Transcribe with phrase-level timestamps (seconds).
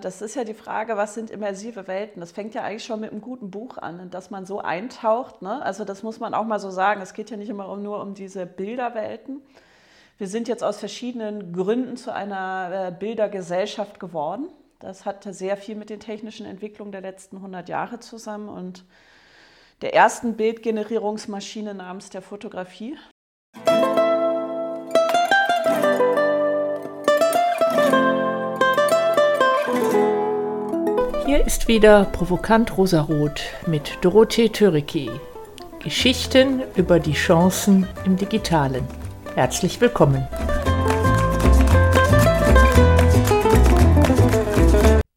[0.00, 2.20] Das ist ja die Frage, was sind immersive Welten?
[2.20, 5.42] Das fängt ja eigentlich schon mit einem guten Buch an, in das man so eintaucht.
[5.42, 5.62] Ne?
[5.62, 7.02] Also das muss man auch mal so sagen.
[7.02, 9.42] Es geht ja nicht immer nur um diese Bilderwelten.
[10.18, 14.48] Wir sind jetzt aus verschiedenen Gründen zu einer äh, Bildergesellschaft geworden.
[14.78, 18.84] Das hat sehr viel mit den technischen Entwicklungen der letzten 100 Jahre zusammen und
[19.82, 22.96] der ersten Bildgenerierungsmaschine namens der Fotografie.
[31.30, 35.08] Hier ist wieder Provokant Rosarot mit Dorothee Töriki.
[35.78, 38.84] Geschichten über die Chancen im Digitalen.
[39.36, 40.26] Herzlich willkommen.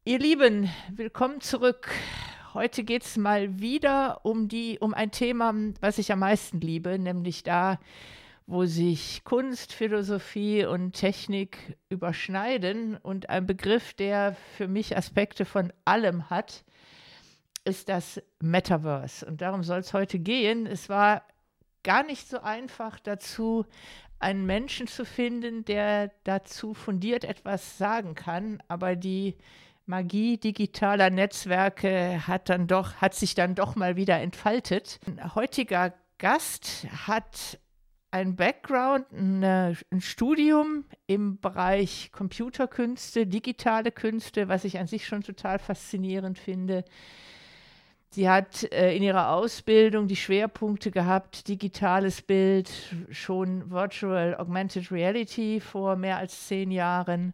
[0.05, 1.89] Ihr Lieben, willkommen zurück.
[2.53, 5.51] Heute geht es mal wieder um, die, um ein Thema,
[5.81, 7.79] was ich am meisten liebe, nämlich da,
[8.45, 12.97] wo sich Kunst, Philosophie und Technik überschneiden.
[12.97, 16.63] Und ein Begriff, der für mich Aspekte von allem hat,
[17.63, 19.25] ist das Metaverse.
[19.25, 20.65] Und darum soll es heute gehen.
[20.65, 21.23] Es war
[21.83, 23.65] gar nicht so einfach dazu,
[24.19, 29.35] einen Menschen zu finden, der dazu fundiert etwas sagen kann, aber die
[29.85, 34.99] Magie digitaler Netzwerke hat dann doch, hat sich dann doch mal wieder entfaltet.
[35.05, 37.59] Ein heutiger Gast hat
[38.13, 45.23] ein Background, eine, ein Studium im Bereich Computerkünste, digitale Künste, was ich an sich schon
[45.23, 46.85] total faszinierend finde.
[48.11, 52.69] Sie hat äh, in ihrer Ausbildung die Schwerpunkte gehabt, digitales Bild,
[53.09, 57.33] schon Virtual Augmented Reality vor mehr als zehn Jahren.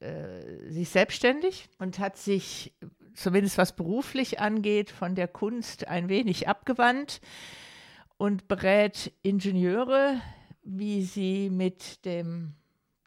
[0.00, 2.72] Äh, sie ist selbstständig und hat sich,
[3.14, 7.20] zumindest was beruflich angeht, von der Kunst ein wenig abgewandt
[8.18, 10.20] und berät Ingenieure,
[10.62, 12.54] wie sie mit dem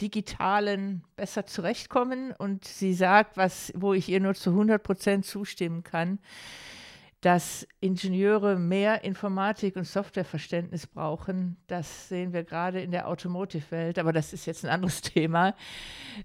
[0.02, 2.34] Digitalen besser zurechtkommen.
[2.38, 6.20] Und sie sagt, was, wo ich ihr nur zu 100 Prozent zustimmen kann,
[7.22, 11.58] dass Ingenieure mehr Informatik- und Softwareverständnis brauchen.
[11.68, 15.54] Das sehen wir gerade in der Automotive-Welt, aber das ist jetzt ein anderes Thema.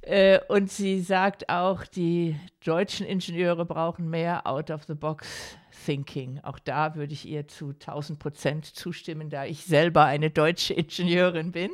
[0.02, 6.40] Äh, und sie sagt auch, die deutschen Ingenieure brauchen mehr Out-of-the-Box Thinking.
[6.44, 11.50] Auch da würde ich ihr zu 1000 Prozent zustimmen, da ich selber eine deutsche Ingenieurin
[11.50, 11.70] bin.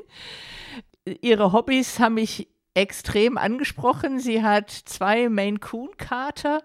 [1.20, 4.18] Ihre Hobbys haben mich extrem angesprochen.
[4.18, 6.62] Sie hat zwei Maine Coon Kater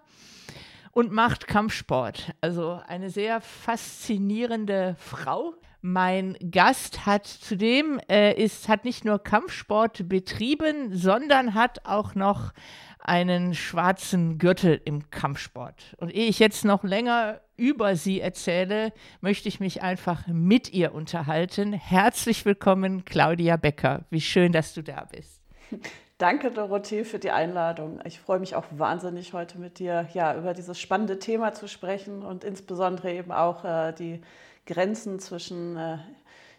[0.95, 2.33] und macht Kampfsport.
[2.39, 5.53] Also eine sehr faszinierende Frau.
[5.81, 12.53] Mein Gast hat zudem äh, ist, hat nicht nur Kampfsport betrieben, sondern hat auch noch
[13.00, 15.97] einen schwarzen Gürtel im Kampfsport.
[16.00, 20.94] Und ehe ich jetzt noch länger über sie erzähle, möchte ich mich einfach mit ihr
[20.94, 21.73] unterhalten.
[21.73, 24.06] Herzlich willkommen, Claudia Becker.
[24.12, 25.41] Wie schön, dass du da bist.
[26.18, 28.00] Danke, Dorothee, für die Einladung.
[28.06, 32.24] Ich freue mich auch wahnsinnig, heute mit dir ja, über dieses spannende Thema zu sprechen
[32.24, 34.22] und insbesondere eben auch äh, die
[34.66, 35.98] Grenzen zwischen äh,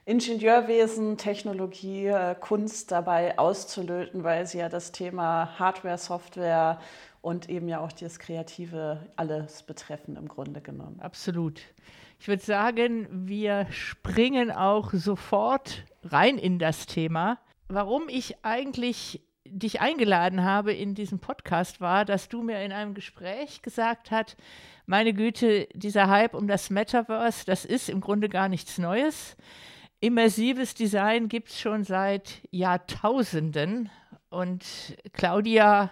[0.05, 6.79] Ingenieurwesen, Technologie, äh, Kunst dabei auszulöten, weil sie ja das Thema Hardware, Software
[7.23, 11.01] und eben ja auch das Kreative alles betreffen im Grunde genommen.
[11.01, 11.63] Absolut.
[12.21, 17.39] Ich würde sagen, wir springen auch sofort rein in das Thema.
[17.69, 22.95] Warum ich eigentlich dich eingeladen habe in diesem Podcast war, dass du mir in einem
[22.95, 24.37] Gespräch gesagt hast,
[24.87, 29.37] meine Güte, dieser Hype um das Metaverse, das ist im Grunde gar nichts Neues.
[30.01, 33.91] Immersives Design gibt es schon seit Jahrtausenden.
[34.29, 34.65] Und
[35.13, 35.91] Claudia,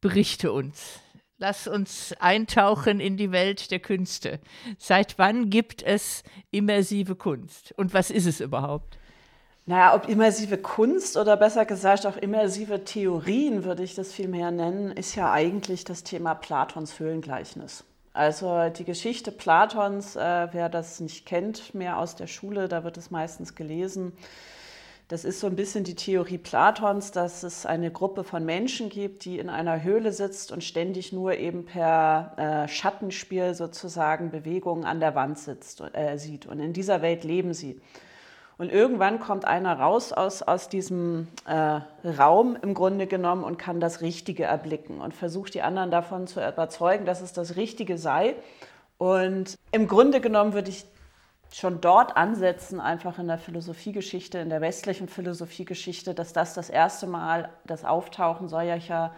[0.00, 1.00] berichte uns.
[1.38, 4.38] Lass uns eintauchen in die Welt der Künste.
[4.78, 7.72] Seit wann gibt es immersive Kunst?
[7.76, 8.98] Und was ist es überhaupt?
[9.66, 14.90] Naja, ob immersive Kunst oder besser gesagt auch immersive Theorien, würde ich das vielmehr nennen,
[14.90, 17.84] ist ja eigentlich das Thema Platons Höhlengleichnis.
[18.12, 22.98] Also die Geschichte Platons, äh, wer das nicht kennt, mehr aus der Schule, da wird
[22.98, 24.12] es meistens gelesen.
[25.08, 29.24] Das ist so ein bisschen die Theorie Platons, dass es eine Gruppe von Menschen gibt,
[29.24, 35.00] die in einer Höhle sitzt und ständig nur eben per äh, Schattenspiel sozusagen Bewegungen an
[35.00, 36.46] der Wand sitzt, äh, sieht.
[36.46, 37.80] Und in dieser Welt leben sie.
[38.56, 43.80] Und irgendwann kommt einer raus aus, aus diesem äh, Raum im Grunde genommen und kann
[43.80, 48.36] das Richtige erblicken und versucht die anderen davon zu überzeugen, dass es das Richtige sei.
[48.96, 50.86] Und im Grunde genommen würde ich
[51.52, 57.08] schon dort ansetzen, einfach in der Philosophiegeschichte, in der westlichen Philosophiegeschichte, dass das das erste
[57.08, 59.12] Mal das Auftauchen solcher,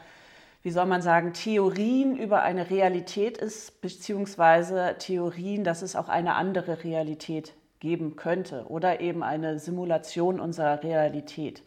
[0.63, 6.35] wie soll man sagen, Theorien über eine Realität ist, beziehungsweise Theorien, dass es auch eine
[6.35, 11.63] andere Realität geben könnte oder eben eine Simulation unserer Realität.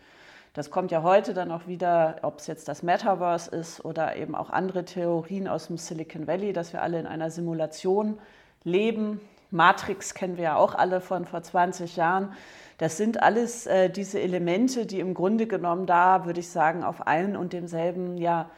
[0.54, 4.36] Das kommt ja heute dann auch wieder, ob es jetzt das Metaverse ist oder eben
[4.36, 8.18] auch andere Theorien aus dem Silicon Valley, dass wir alle in einer Simulation
[8.64, 9.22] leben.
[9.52, 12.34] Matrix kennen wir ja auch alle von vor 20 Jahren.
[12.78, 17.06] Das sind alles äh, diese Elemente, die im Grunde genommen da, würde ich sagen, auf
[17.06, 18.50] einen und demselben ja,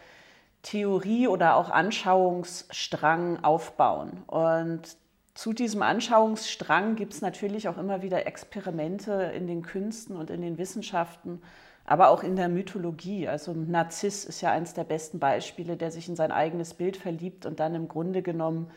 [0.63, 4.23] Theorie oder auch Anschauungsstrang aufbauen.
[4.27, 4.95] Und
[5.41, 10.39] zu diesem Anschauungsstrang gibt es natürlich auch immer wieder Experimente in den Künsten und in
[10.39, 11.41] den Wissenschaften,
[11.83, 13.27] aber auch in der Mythologie.
[13.27, 17.47] Also Narziss ist ja eines der besten Beispiele, der sich in sein eigenes Bild verliebt
[17.47, 18.69] und dann im Grunde genommen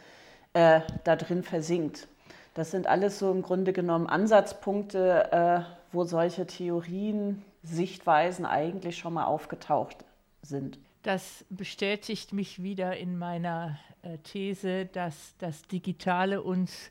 [0.54, 2.08] äh, da drin versinkt.
[2.54, 5.60] Das sind alles so im Grunde genommen Ansatzpunkte, äh,
[5.92, 10.06] wo solche Theorien, Sichtweisen eigentlich schon mal aufgetaucht
[10.40, 10.78] sind.
[11.04, 16.88] Das bestätigt mich wieder in meiner äh, These, dass das Digitale uns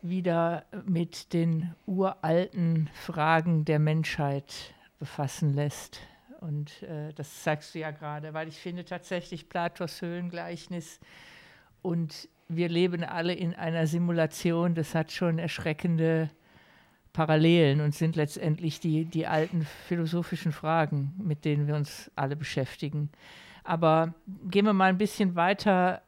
[0.00, 6.00] wieder mit den uralten Fragen der Menschheit befassen lässt.
[6.40, 10.98] Und äh, das sagst du ja gerade, weil ich finde tatsächlich Platos Höhlengleichnis
[11.82, 16.30] und wir leben alle in einer Simulation, das hat schon erschreckende
[17.14, 23.08] Parallelen und sind letztendlich die, die alten philosophischen Fragen, mit denen wir uns alle beschäftigen.
[23.62, 24.12] Aber
[24.50, 26.02] gehen wir mal ein bisschen weiter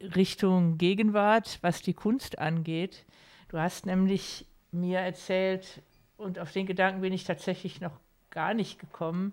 [0.00, 3.04] Richtung Gegenwart, was die Kunst angeht.
[3.48, 5.82] Du hast nämlich mir erzählt,
[6.16, 7.98] und auf den Gedanken bin ich tatsächlich noch
[8.30, 9.32] gar nicht gekommen,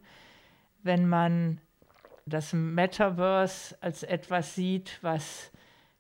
[0.83, 1.61] wenn man
[2.25, 5.51] das Metaverse als etwas sieht, was,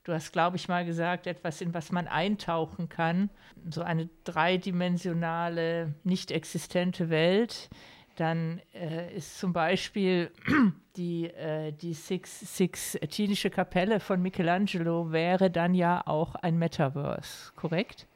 [0.07, 3.29] du hast, glaube ich, mal gesagt, etwas, in was man eintauchen kann,
[3.69, 7.69] so eine dreidimensionale, nicht existente Welt,
[8.15, 10.31] dann äh, ist zum Beispiel
[10.95, 18.07] die, äh, die Six, Sixtinische Kapelle von Michelangelo wäre dann ja auch ein Metaverse, korrekt?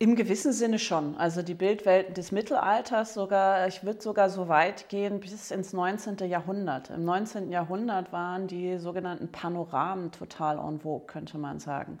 [0.00, 1.16] Im gewissen Sinne schon.
[1.16, 6.18] Also die Bildwelten des Mittelalters sogar, ich würde sogar so weit gehen bis ins 19.
[6.28, 6.90] Jahrhundert.
[6.90, 7.50] Im 19.
[7.50, 11.98] Jahrhundert waren die sogenannten Panoramen total en vogue, könnte man sagen.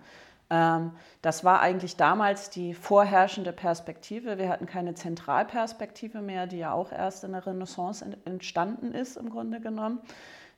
[0.48, 0.92] Ähm,
[1.22, 4.38] das war eigentlich damals die vorherrschende Perspektive.
[4.38, 9.28] Wir hatten keine Zentralperspektive mehr, die ja auch erst in der Renaissance entstanden ist im
[9.28, 9.98] Grunde genommen,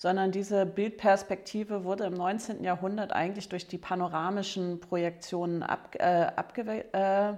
[0.01, 2.65] sondern diese Bildperspektive wurde im 19.
[2.65, 7.37] Jahrhundert eigentlich durch die panoramischen Projektionen ab, äh, abgelöst.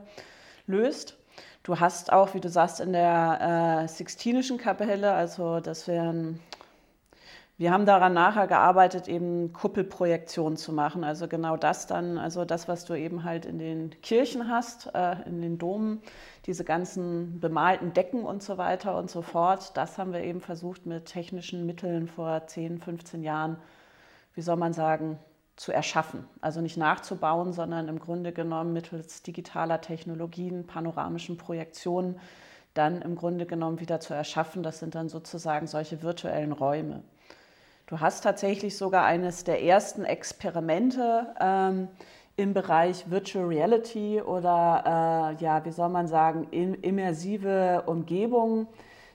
[1.65, 6.39] Du hast auch, wie du sagst, in der äh, Sixtinischen Kapelle, also das wären
[7.63, 11.05] wir haben daran nachher gearbeitet, eben Kuppelprojektionen zu machen.
[11.05, 15.23] Also genau das dann, also das, was du eben halt in den Kirchen hast, äh,
[15.27, 16.03] in den Domen,
[16.47, 20.87] diese ganzen bemalten Decken und so weiter und so fort, das haben wir eben versucht
[20.87, 23.57] mit technischen Mitteln vor 10, 15 Jahren,
[24.35, 25.21] wie soll man sagen,
[25.55, 26.25] zu erschaffen.
[26.41, 32.19] Also nicht nachzubauen, sondern im Grunde genommen mittels digitaler Technologien, panoramischen Projektionen,
[32.75, 34.65] dann im Grunde genommen wieder zu erschaffen.
[34.65, 37.05] Das sind dann sozusagen solche virtuellen Räume.
[37.93, 41.89] Du hast tatsächlich sogar eines der ersten Experimente ähm,
[42.37, 48.67] im Bereich Virtual Reality oder, äh, ja, wie soll man sagen, immersive Umgebung.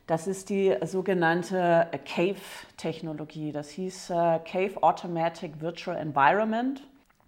[0.06, 3.51] Das ist die sogenannte CAVE-Technologie.
[3.51, 6.79] Das hieß äh, CAVE Automatic Virtual Environment.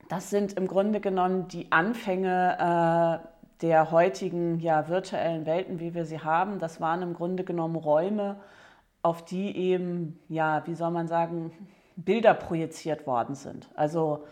[0.07, 6.05] Das sind im Grunde genommen die Anfänge äh, der heutigen ja, virtuellen Welten, wie wir
[6.05, 6.59] sie haben.
[6.59, 8.35] Das waren im Grunde genommen Räume,
[9.01, 11.51] auf die eben, ja, wie soll man sagen,
[11.95, 13.69] Bilder projiziert worden sind.
[13.75, 14.25] Also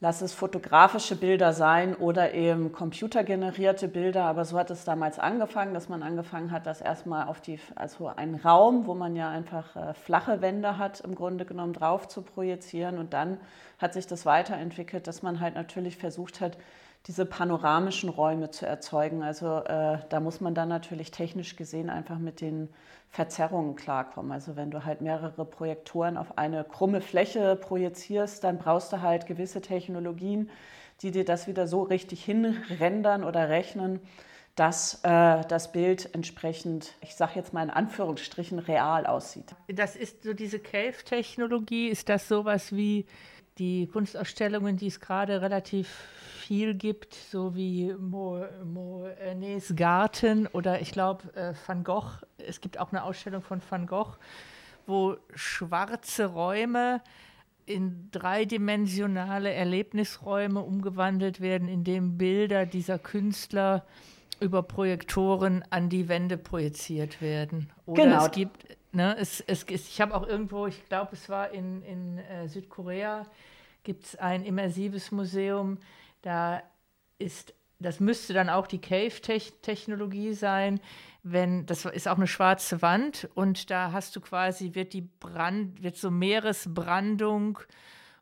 [0.00, 5.74] lass es fotografische Bilder sein oder eben computergenerierte Bilder, aber so hat es damals angefangen,
[5.74, 9.74] dass man angefangen hat, das erstmal auf die, also einen Raum, wo man ja einfach
[9.76, 13.38] äh, flache Wände hat, im Grunde genommen drauf zu projizieren und dann
[13.78, 16.58] hat sich das weiterentwickelt, dass man halt natürlich versucht hat,
[17.06, 19.22] diese panoramischen Räume zu erzeugen.
[19.22, 22.68] Also äh, da muss man dann natürlich technisch gesehen einfach mit den
[23.10, 24.32] Verzerrungen klarkommen.
[24.32, 29.26] Also wenn du halt mehrere Projektoren auf eine krumme Fläche projizierst, dann brauchst du halt
[29.26, 30.50] gewisse Technologien,
[31.02, 34.00] die dir das wieder so richtig hinrendern oder rechnen,
[34.56, 39.54] dass äh, das Bild entsprechend, ich sage jetzt mal in Anführungsstrichen, real aussieht.
[39.68, 43.06] Das ist so diese Cave-Technologie, ist das sowas wie
[43.58, 46.08] die Kunstausstellungen, die es gerade relativ
[46.46, 52.20] viel gibt, so wie Monets Garten oder ich glaube äh, Van Gogh.
[52.38, 54.16] Es gibt auch eine Ausstellung von Van Gogh,
[54.86, 57.02] wo schwarze Räume
[57.64, 63.84] in dreidimensionale Erlebnisräume umgewandelt werden, in dem Bilder dieser Künstler
[64.38, 67.72] über Projektoren an die Wände projiziert werden.
[67.86, 68.24] Oder genau.
[68.24, 72.18] es gibt, ne, es, es, ich habe auch irgendwo, ich glaube, es war in, in
[72.18, 73.26] äh, Südkorea,
[73.82, 75.78] gibt es ein immersives Museum,
[76.22, 76.62] da
[77.18, 80.80] ist das müsste dann auch die Cave-Technologie sein,
[81.22, 85.82] wenn, das ist auch eine schwarze Wand und da hast du quasi, wird die Brand,
[85.82, 87.58] wird so Meeresbrandung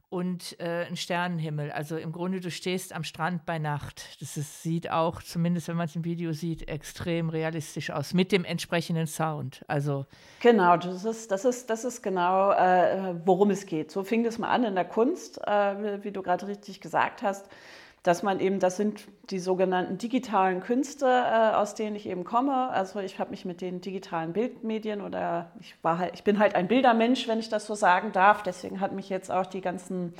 [0.08, 1.70] und äh, ein Sternenhimmel.
[1.72, 4.20] Also im Grunde, du stehst am Strand bei Nacht.
[4.20, 8.32] Das ist, sieht auch, zumindest wenn man es im Video sieht, extrem realistisch aus, mit
[8.32, 9.64] dem entsprechenden Sound.
[9.68, 10.06] Also
[10.40, 13.90] genau, das ist, das ist, das ist genau, äh, worum es geht.
[13.90, 17.48] So fing das mal an in der Kunst, äh, wie du gerade richtig gesagt hast
[18.04, 22.68] dass man eben, das sind die sogenannten digitalen Künste, äh, aus denen ich eben komme.
[22.68, 26.54] Also ich habe mich mit den digitalen Bildmedien oder ich war halt, ich bin halt
[26.54, 28.42] ein Bildermensch, wenn ich das so sagen darf.
[28.42, 30.12] Deswegen hat mich jetzt auch die ganzen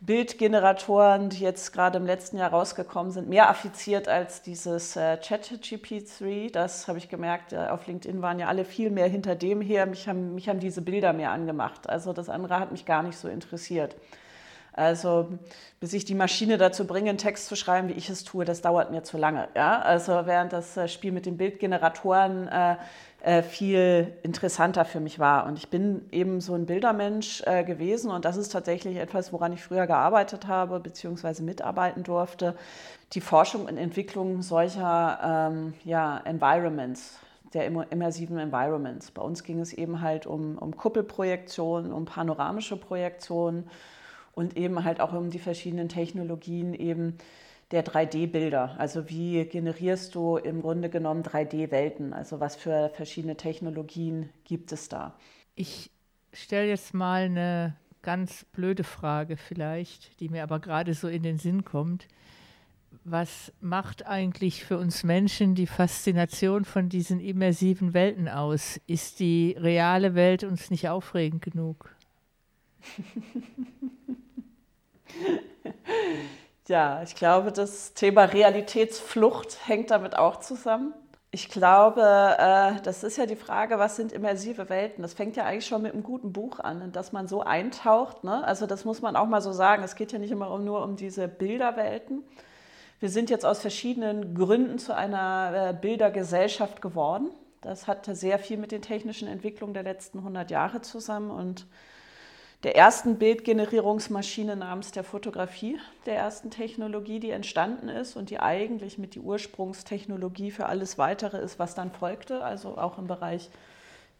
[0.00, 6.52] Bildgeneratoren, die jetzt gerade im letzten Jahr rausgekommen sind, mehr affiziert als dieses äh, ChatGPT-3.
[6.52, 9.86] Das habe ich gemerkt, äh, auf LinkedIn waren ja alle viel mehr hinter dem her.
[9.86, 11.88] Mich haben, mich haben diese Bilder mehr angemacht.
[11.88, 13.96] Also das andere hat mich gar nicht so interessiert.
[14.74, 15.28] Also
[15.78, 18.60] bis ich die Maschine dazu bringe, einen Text zu schreiben, wie ich es tue, das
[18.60, 19.48] dauert mir zu lange.
[19.54, 19.80] Ja?
[19.80, 22.76] Also während das äh, Spiel mit den Bildgeneratoren äh,
[23.24, 25.46] äh, viel interessanter für mich war.
[25.46, 29.52] Und ich bin eben so ein Bildermensch äh, gewesen und das ist tatsächlich etwas, woran
[29.52, 31.42] ich früher gearbeitet habe bzw.
[31.42, 32.54] mitarbeiten durfte.
[33.12, 37.18] Die Forschung und Entwicklung solcher ähm, ja, Environments,
[37.54, 39.10] der immersiven Environments.
[39.10, 43.70] Bei uns ging es eben halt um, um Kuppelprojektionen, um panoramische Projektionen
[44.34, 47.18] und eben halt auch um die verschiedenen Technologien eben
[47.70, 48.76] der 3D-Bilder.
[48.78, 52.12] Also wie generierst du im Grunde genommen 3D-Welten?
[52.12, 55.14] Also was für verschiedene Technologien gibt es da?
[55.54, 55.90] Ich
[56.32, 61.38] stelle jetzt mal eine ganz blöde Frage vielleicht, die mir aber gerade so in den
[61.38, 62.06] Sinn kommt.
[63.02, 68.80] Was macht eigentlich für uns Menschen die Faszination von diesen immersiven Welten aus?
[68.86, 71.93] Ist die reale Welt uns nicht aufregend genug?
[76.68, 80.92] ja, ich glaube, das Thema Realitätsflucht hängt damit auch zusammen.
[81.30, 85.02] Ich glaube, äh, das ist ja die Frage, was sind immersive Welten?
[85.02, 88.22] Das fängt ja eigentlich schon mit einem guten Buch an, dass man so eintaucht.
[88.22, 88.44] Ne?
[88.44, 89.82] Also das muss man auch mal so sagen.
[89.82, 92.22] Es geht ja nicht immer nur um diese Bilderwelten.
[93.00, 97.30] Wir sind jetzt aus verschiedenen Gründen zu einer äh, Bildergesellschaft geworden.
[97.60, 101.66] Das hat sehr viel mit den technischen Entwicklungen der letzten 100 Jahre zusammen und
[102.64, 108.96] der ersten Bildgenerierungsmaschine namens der Fotografie, der ersten Technologie, die entstanden ist und die eigentlich
[108.96, 113.50] mit die Ursprungstechnologie für alles Weitere ist, was dann folgte, also auch im Bereich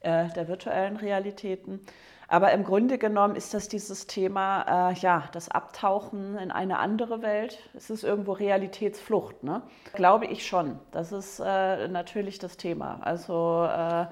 [0.00, 1.80] äh, der virtuellen Realitäten.
[2.28, 7.22] Aber im Grunde genommen ist das dieses Thema, äh, ja, das Abtauchen in eine andere
[7.22, 7.58] Welt.
[7.74, 9.62] Es ist irgendwo Realitätsflucht, ne?
[9.94, 10.78] Glaube ich schon.
[10.90, 13.00] Das ist äh, natürlich das Thema.
[13.02, 14.06] Also äh,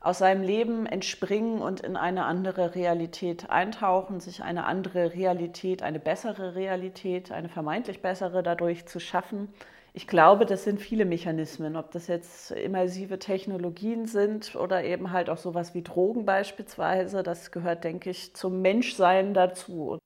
[0.00, 5.98] aus seinem Leben entspringen und in eine andere Realität eintauchen, sich eine andere Realität, eine
[5.98, 9.48] bessere Realität, eine vermeintlich bessere dadurch zu schaffen.
[9.94, 15.28] Ich glaube, das sind viele Mechanismen, ob das jetzt immersive Technologien sind oder eben halt
[15.28, 17.22] auch sowas wie Drogen beispielsweise.
[17.22, 19.98] Das gehört, denke ich, zum Menschsein dazu.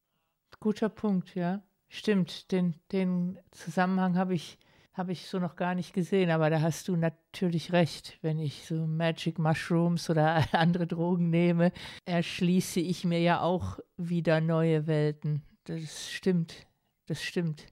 [0.60, 1.60] Guter Punkt, ja.
[1.88, 4.58] Stimmt, den, den Zusammenhang habe ich
[4.94, 8.18] habe ich so noch gar nicht gesehen, aber da hast du natürlich recht.
[8.20, 11.72] Wenn ich so Magic Mushrooms oder andere Drogen nehme,
[12.04, 15.42] erschließe ich mir ja auch wieder neue Welten.
[15.64, 16.66] Das stimmt,
[17.06, 17.66] das stimmt.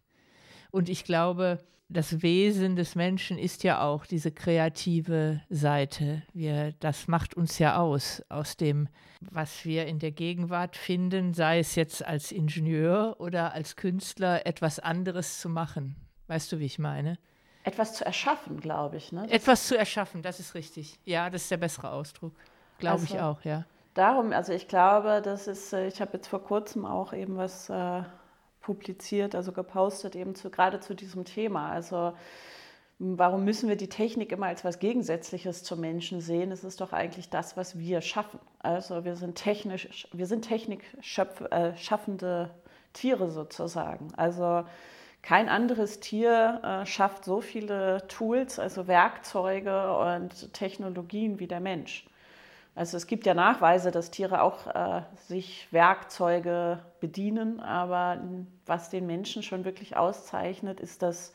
[0.71, 1.59] Und ich glaube,
[1.91, 6.23] das Wesen des Menschen ist ja auch diese kreative Seite.
[6.33, 8.89] Wir, das macht uns ja aus, aus dem,
[9.21, 14.79] was wir in der Gegenwart finden, sei es jetzt als Ingenieur oder als Künstler, etwas
[14.79, 15.97] anderes zu machen.
[16.31, 17.19] Weißt du, wie ich meine?
[17.65, 19.11] Etwas zu erschaffen, glaube ich.
[19.11, 19.29] Ne?
[19.29, 20.97] Etwas zu erschaffen, das ist richtig.
[21.05, 22.33] Ja, das ist der bessere Ausdruck.
[22.79, 23.65] Glaube also, ich auch, ja.
[23.95, 27.69] Darum, also ich glaube, das ist, äh, ich habe jetzt vor kurzem auch eben was
[27.69, 28.05] äh,
[28.61, 31.73] publiziert, also gepostet, eben zu, gerade zu diesem Thema.
[31.73, 32.13] Also
[33.01, 36.53] warum müssen wir die Technik immer als was Gegensätzliches zum Menschen sehen?
[36.53, 38.39] Es ist doch eigentlich das, was wir schaffen.
[38.61, 44.15] Also wir sind technisch, wir sind technikschaffende äh, Tiere sozusagen.
[44.17, 44.63] Also
[45.23, 52.07] kein anderes Tier äh, schafft so viele Tools, also Werkzeuge und Technologien wie der Mensch.
[52.75, 58.23] Also es gibt ja Nachweise, dass Tiere auch äh, sich Werkzeuge bedienen, aber
[58.65, 61.33] was den Menschen schon wirklich auszeichnet, ist das,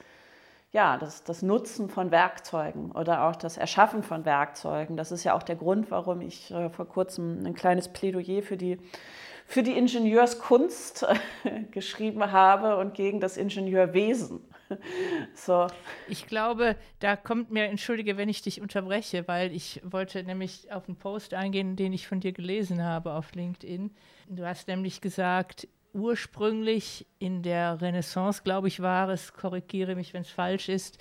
[0.71, 4.97] ja, das, das Nutzen von Werkzeugen oder auch das Erschaffen von Werkzeugen.
[4.97, 8.57] Das ist ja auch der Grund, warum ich äh, vor kurzem ein kleines Plädoyer für
[8.57, 8.79] die
[9.45, 11.03] für die Ingenieurskunst
[11.43, 14.41] äh, geschrieben habe und gegen das Ingenieurwesen.
[15.35, 15.67] So.
[16.07, 20.87] Ich glaube, da kommt mir, entschuldige, wenn ich dich unterbreche, weil ich wollte nämlich auf
[20.87, 23.91] einen Post eingehen, den ich von dir gelesen habe auf LinkedIn.
[24.27, 30.23] Du hast nämlich gesagt, ursprünglich in der Renaissance, glaube ich, war es, korrigiere mich, wenn
[30.23, 30.97] es falsch ist,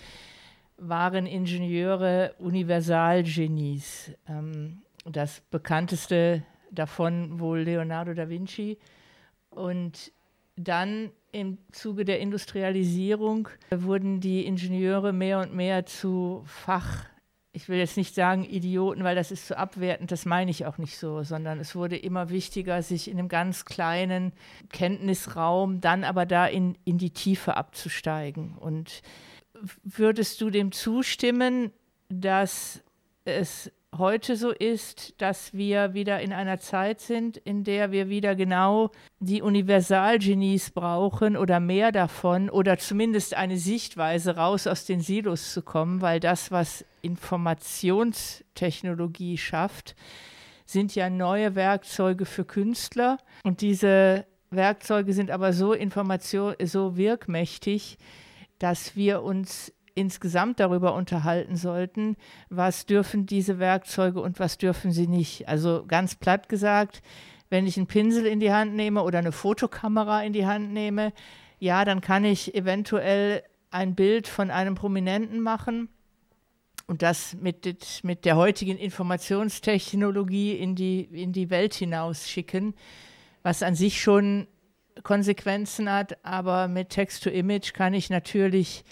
[0.77, 4.13] waren Ingenieure Universalgenies.
[4.29, 6.43] Ähm, das bekannteste
[6.75, 8.78] davon wohl Leonardo da Vinci.
[9.50, 10.12] Und
[10.57, 17.07] dann im Zuge der Industrialisierung wurden die Ingenieure mehr und mehr zu Fach,
[17.54, 20.76] ich will jetzt nicht sagen Idioten, weil das ist zu abwertend, das meine ich auch
[20.76, 24.33] nicht so, sondern es wurde immer wichtiger, sich in einem ganz kleinen
[24.71, 28.57] Kenntnisraum dann aber da in, in die Tiefe abzusteigen.
[28.59, 29.02] Und
[29.85, 31.71] würdest du dem zustimmen,
[32.09, 32.83] dass
[33.25, 38.35] es heute so ist, dass wir wieder in einer Zeit sind, in der wir wieder
[38.35, 45.53] genau die Universalgenies brauchen oder mehr davon oder zumindest eine Sichtweise raus aus den Silos
[45.53, 49.95] zu kommen, weil das, was Informationstechnologie schafft,
[50.65, 53.19] sind ja neue Werkzeuge für Künstler.
[53.43, 57.99] Und diese Werkzeuge sind aber so information so wirkmächtig,
[58.59, 62.17] dass wir uns insgesamt darüber unterhalten sollten,
[62.51, 65.49] was dürfen diese Werkzeuge und was dürfen sie nicht.
[65.49, 67.03] Also ganz platt gesagt,
[67.51, 71.13] wenn ich einen Pinsel in die Hand nehme oder eine Fotokamera in die Hand nehme,
[71.61, 75.89] ja, dann kann ich eventuell ein Bild von einem Prominenten machen
[76.87, 82.75] und das mit, mit der heutigen Informationstechnologie in die, in die Welt hinaus schicken,
[83.43, 84.47] was an sich schon
[85.03, 88.85] Konsequenzen hat, aber mit Text-to-Image kann ich natürlich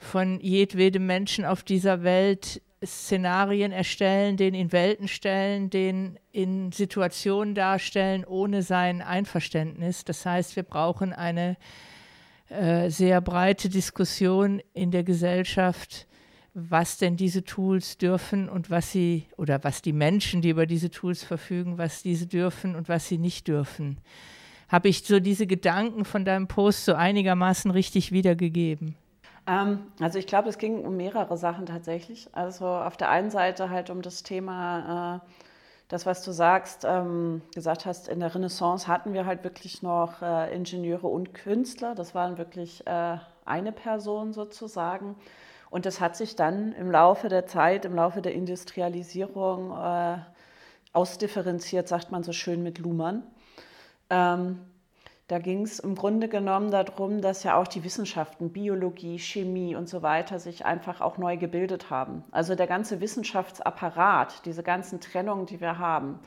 [0.00, 7.54] von jedwedem Menschen auf dieser Welt Szenarien erstellen, den in Welten stellen, den in Situationen
[7.54, 10.04] darstellen, ohne sein Einverständnis.
[10.04, 11.58] Das heißt, wir brauchen eine
[12.48, 16.06] äh, sehr breite Diskussion in der Gesellschaft,
[16.54, 20.90] was denn diese Tools dürfen und was sie, oder was die Menschen, die über diese
[20.90, 23.98] Tools verfügen, was diese dürfen und was sie nicht dürfen.
[24.68, 28.96] Habe ich so diese Gedanken von deinem Post so einigermaßen richtig wiedergegeben?
[29.50, 32.28] Ähm, also ich glaube, es ging um mehrere Sachen tatsächlich.
[32.32, 35.30] Also auf der einen Seite halt um das Thema, äh,
[35.88, 40.22] das, was du sagst, ähm, gesagt hast, in der Renaissance hatten wir halt wirklich noch
[40.22, 41.96] äh, Ingenieure und Künstler.
[41.96, 45.16] Das waren wirklich äh, eine Person sozusagen.
[45.68, 49.72] Und das hat sich dann im Laufe der Zeit, im Laufe der Industrialisierung
[50.92, 53.22] ausdifferenziert, sagt man so schön mit Luhmann.
[55.30, 59.88] Da ging es im Grunde genommen darum, dass ja auch die Wissenschaften, Biologie, Chemie und
[59.88, 62.24] so weiter sich einfach auch neu gebildet haben.
[62.32, 66.18] Also der ganze Wissenschaftsapparat, diese ganzen Trennungen, die wir haben,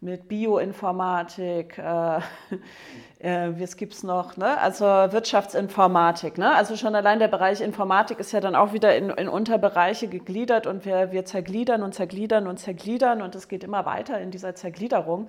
[0.00, 2.18] mit Bioinformatik, äh,
[3.20, 4.58] äh, was gibt es noch, ne?
[4.58, 6.36] also Wirtschaftsinformatik.
[6.36, 6.52] Ne?
[6.52, 10.66] Also schon allein der Bereich Informatik ist ja dann auch wieder in, in Unterbereiche gegliedert
[10.66, 14.56] und wir, wir zergliedern und zergliedern und zergliedern und es geht immer weiter in dieser
[14.56, 15.28] Zergliederung.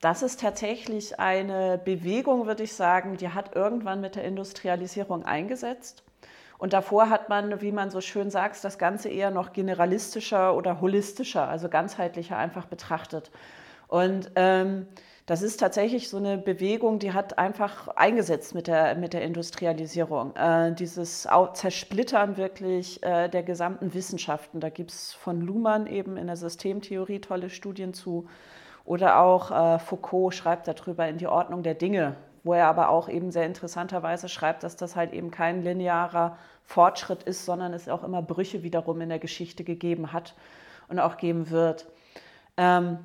[0.00, 6.04] Das ist tatsächlich eine Bewegung, würde ich sagen, die hat irgendwann mit der Industrialisierung eingesetzt.
[6.58, 10.80] Und davor hat man, wie man so schön sagt, das Ganze eher noch generalistischer oder
[10.80, 13.30] holistischer, also ganzheitlicher einfach betrachtet.
[13.88, 14.86] Und ähm,
[15.26, 20.34] das ist tatsächlich so eine Bewegung, die hat einfach eingesetzt mit der, mit der Industrialisierung.
[20.36, 24.60] Äh, dieses Zersplittern wirklich äh, der gesamten Wissenschaften.
[24.60, 28.28] Da gibt es von Luhmann eben in der Systemtheorie tolle Studien zu.
[28.86, 33.08] Oder auch äh, Foucault schreibt darüber in die Ordnung der Dinge, wo er aber auch
[33.08, 38.04] eben sehr interessanterweise schreibt, dass das halt eben kein linearer Fortschritt ist, sondern es auch
[38.04, 40.34] immer Brüche wiederum in der Geschichte gegeben hat
[40.88, 41.86] und auch geben wird.
[42.56, 42.98] Ähm,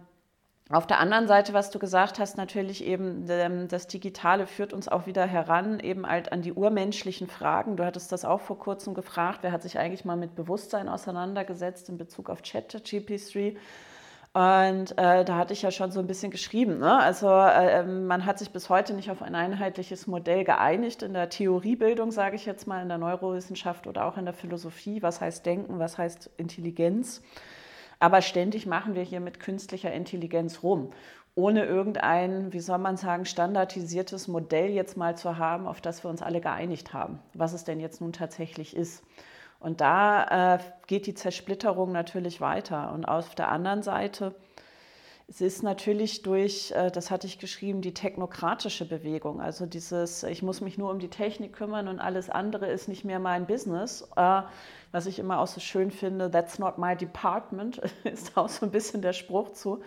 [0.70, 4.88] auf der anderen Seite, was du gesagt hast, natürlich eben, ähm, das Digitale führt uns
[4.88, 7.76] auch wieder heran, eben halt an die urmenschlichen Fragen.
[7.76, 11.89] Du hattest das auch vor kurzem gefragt, wer hat sich eigentlich mal mit Bewusstsein auseinandergesetzt
[11.89, 13.58] in Bezug auf ChatGPT?
[14.34, 16.80] Und äh, da hatte ich ja schon so ein bisschen geschrieben.
[16.80, 16.98] Ne?
[16.98, 21.13] Also äh, ähm, man hat sich bis heute nicht auf ein einheitliches Modell geeinigt in
[21.13, 25.02] der Theoriebildung, sage ich jetzt mal, in der Neurowissenschaft oder auch in der Philosophie.
[25.02, 27.22] Was heißt Denken, was heißt Intelligenz?
[28.00, 30.91] Aber ständig machen wir hier mit künstlicher Intelligenz rum,
[31.36, 36.10] ohne irgendein, wie soll man sagen, standardisiertes Modell jetzt mal zu haben, auf das wir
[36.10, 39.04] uns alle geeinigt haben, was es denn jetzt nun tatsächlich ist.
[39.62, 42.91] Und da äh, geht die Zersplitterung natürlich weiter.
[42.93, 44.34] Und auf der anderen Seite,
[45.28, 49.39] es ist natürlich durch, äh, das hatte ich geschrieben, die technokratische Bewegung.
[49.39, 53.06] Also dieses, ich muss mich nur um die Technik kümmern und alles andere ist nicht
[53.06, 54.10] mehr mein Business.
[54.15, 54.41] Äh,
[54.91, 58.71] was ich immer auch so schön finde, that's not my department, ist auch so ein
[58.71, 59.82] bisschen der Spruch zu.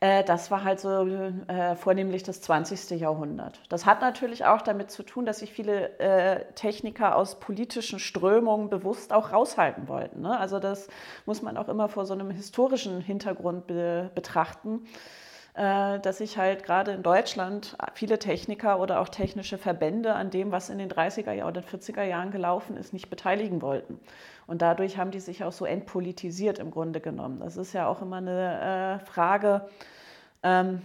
[0.00, 1.06] Äh, das war halt so
[1.48, 3.00] äh, vornehmlich das 20.
[3.00, 3.60] Jahrhundert.
[3.70, 8.68] Das hat natürlich auch damit zu tun, dass sich viele äh, Techniker aus politischen Strömungen
[8.68, 10.20] bewusst auch raushalten wollten.
[10.22, 10.38] Ne?
[10.38, 10.88] Also das
[11.24, 14.86] muss man auch immer vor so einem historischen Hintergrund be betrachten.
[15.54, 20.52] äh, dass sich halt gerade in Deutschland viele Techniker oder auch technische Verbände an dem,
[20.52, 24.00] was in den 30er oder 40er Jahren gelaufen ist, nicht beteiligen wollten.
[24.46, 27.40] Und dadurch haben die sich auch so entpolitisiert im Grunde genommen.
[27.40, 29.68] Das ist ja auch immer eine äh, Frage,
[30.42, 30.82] ähm,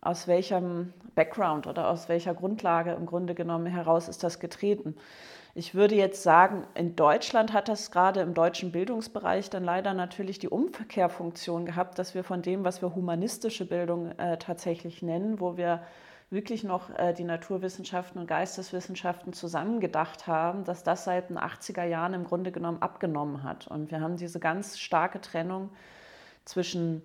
[0.00, 4.96] aus welchem Background oder aus welcher Grundlage im Grunde genommen heraus ist das getreten.
[5.56, 10.40] Ich würde jetzt sagen, in Deutschland hat das gerade im deutschen Bildungsbereich dann leider natürlich
[10.40, 15.56] die Umkehrfunktion gehabt, dass wir von dem, was wir humanistische Bildung äh, tatsächlich nennen, wo
[15.56, 15.82] wir
[16.30, 22.14] wirklich noch äh, die Naturwissenschaften und Geisteswissenschaften zusammengedacht haben, dass das seit den 80er Jahren
[22.14, 23.66] im Grunde genommen abgenommen hat.
[23.66, 25.70] Und wir haben diese ganz starke Trennung
[26.44, 27.02] zwischen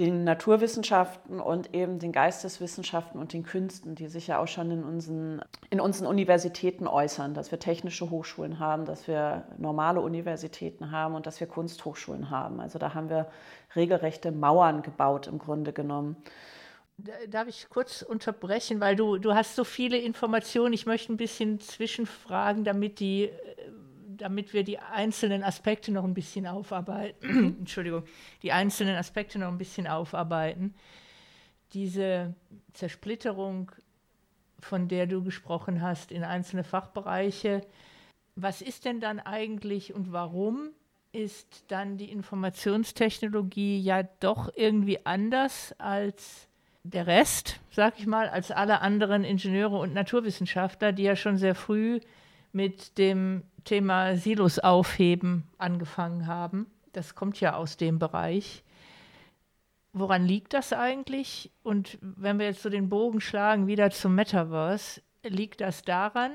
[0.00, 4.82] den Naturwissenschaften und eben den Geisteswissenschaften und den Künsten, die sich ja auch schon in
[4.82, 11.14] unseren, in unseren Universitäten äußern, dass wir technische Hochschulen haben, dass wir normale Universitäten haben
[11.14, 12.60] und dass wir Kunsthochschulen haben.
[12.60, 13.26] Also da haben wir
[13.76, 16.16] regelrechte Mauern gebaut im Grunde genommen.
[17.28, 20.72] Darf ich kurz unterbrechen, weil du, du hast so viele Informationen.
[20.72, 23.30] Ich möchte ein bisschen zwischenfragen, damit die
[24.20, 27.56] damit wir die einzelnen Aspekte noch ein bisschen aufarbeiten.
[27.60, 28.04] Entschuldigung,
[28.42, 30.74] die einzelnen Aspekte noch ein bisschen aufarbeiten.
[31.72, 32.34] Diese
[32.72, 33.72] Zersplitterung,
[34.60, 37.62] von der du gesprochen hast, in einzelne Fachbereiche.
[38.36, 40.70] Was ist denn dann eigentlich und warum
[41.12, 46.48] ist dann die Informationstechnologie ja doch irgendwie anders als
[46.82, 51.54] der Rest, sag ich mal, als alle anderen Ingenieure und Naturwissenschaftler, die ja schon sehr
[51.54, 52.00] früh
[52.52, 56.66] mit dem Thema Silos aufheben angefangen haben.
[56.92, 58.64] Das kommt ja aus dem Bereich.
[59.92, 61.50] Woran liegt das eigentlich?
[61.62, 66.32] Und wenn wir jetzt so den Bogen schlagen wieder zum Metaverse, liegt das daran,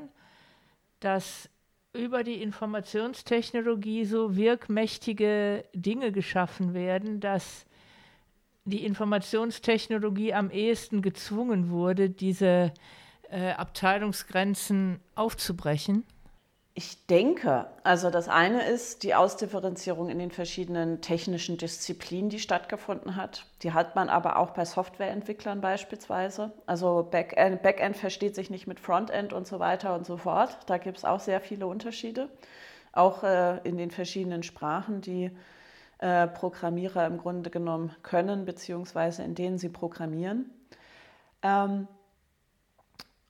[0.99, 1.49] dass
[1.93, 7.65] über die Informationstechnologie so wirkmächtige Dinge geschaffen werden, dass
[8.65, 12.73] die Informationstechnologie am ehesten gezwungen wurde, diese
[13.29, 16.03] äh, Abteilungsgrenzen aufzubrechen?
[16.77, 23.15] Ich denke, also das eine ist die Ausdifferenzierung in den verschiedenen technischen Disziplinen, die stattgefunden
[23.15, 23.45] hat.
[23.61, 26.51] Die hat man aber auch bei Softwareentwicklern beispielsweise.
[26.65, 30.57] Also Backend, Backend versteht sich nicht mit Frontend und so weiter und so fort.
[30.65, 32.27] Da gibt es auch sehr viele Unterschiede,
[32.91, 35.31] auch äh, in den verschiedenen Sprachen, die
[36.05, 40.51] äh, Programmierer im Grunde genommen können, beziehungsweise in denen sie programmieren.
[41.41, 41.87] Ähm,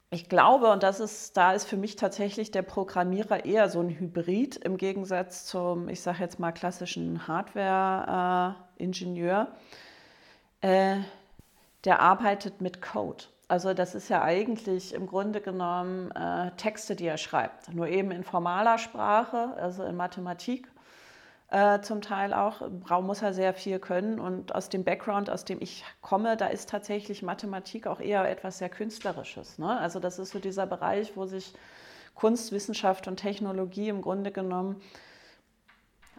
[0.10, 3.98] ich glaube, und das ist, da ist für mich tatsächlich der Programmierer eher so ein
[3.98, 9.48] Hybrid im Gegensatz zum, ich sage jetzt mal, klassischen Hardware-Ingenieur.
[10.60, 10.98] Äh,
[11.86, 13.24] der arbeitet mit Code.
[13.48, 17.74] Also das ist ja eigentlich im Grunde genommen äh, Texte, die er schreibt.
[17.74, 20.75] Nur eben in formaler Sprache, also in Mathematik
[21.56, 22.62] äh, zum Teil auch.
[22.90, 24.20] Raum muss er sehr viel können.
[24.20, 28.58] Und aus dem Background, aus dem ich komme, da ist tatsächlich Mathematik auch eher etwas
[28.58, 29.58] sehr Künstlerisches.
[29.58, 29.80] Ne?
[29.80, 31.54] Also das ist so dieser Bereich, wo sich
[32.14, 34.82] Kunst, Wissenschaft und Technologie im Grunde genommen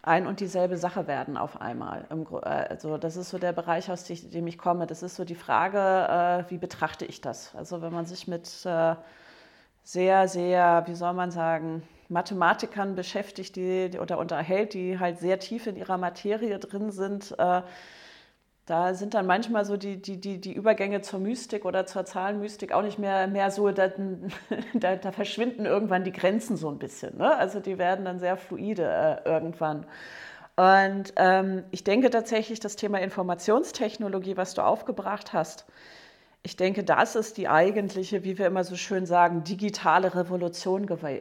[0.00, 2.06] ein und dieselbe Sache werden auf einmal.
[2.10, 4.86] Äh, also das ist so der Bereich, aus dem ich komme.
[4.86, 7.54] Das ist so die Frage, äh, wie betrachte ich das?
[7.54, 8.98] Also wenn man sich mit sehr,
[10.28, 15.76] sehr, wie soll man sagen, Mathematikern beschäftigt die, oder unterhält, die halt sehr tief in
[15.76, 17.34] ihrer Materie drin sind.
[17.38, 17.62] Äh,
[18.66, 22.72] da sind dann manchmal so die, die, die, die Übergänge zur Mystik oder zur Zahlenmystik
[22.72, 23.90] auch nicht mehr, mehr so, da,
[24.74, 27.16] da, da verschwinden irgendwann die Grenzen so ein bisschen.
[27.16, 27.36] Ne?
[27.36, 29.86] Also die werden dann sehr fluide äh, irgendwann.
[30.56, 35.66] Und ähm, ich denke tatsächlich, das Thema Informationstechnologie, was du aufgebracht hast,
[36.46, 41.18] ich denke, das ist die eigentliche, wie wir immer so schön sagen, digitale Revolution geworden.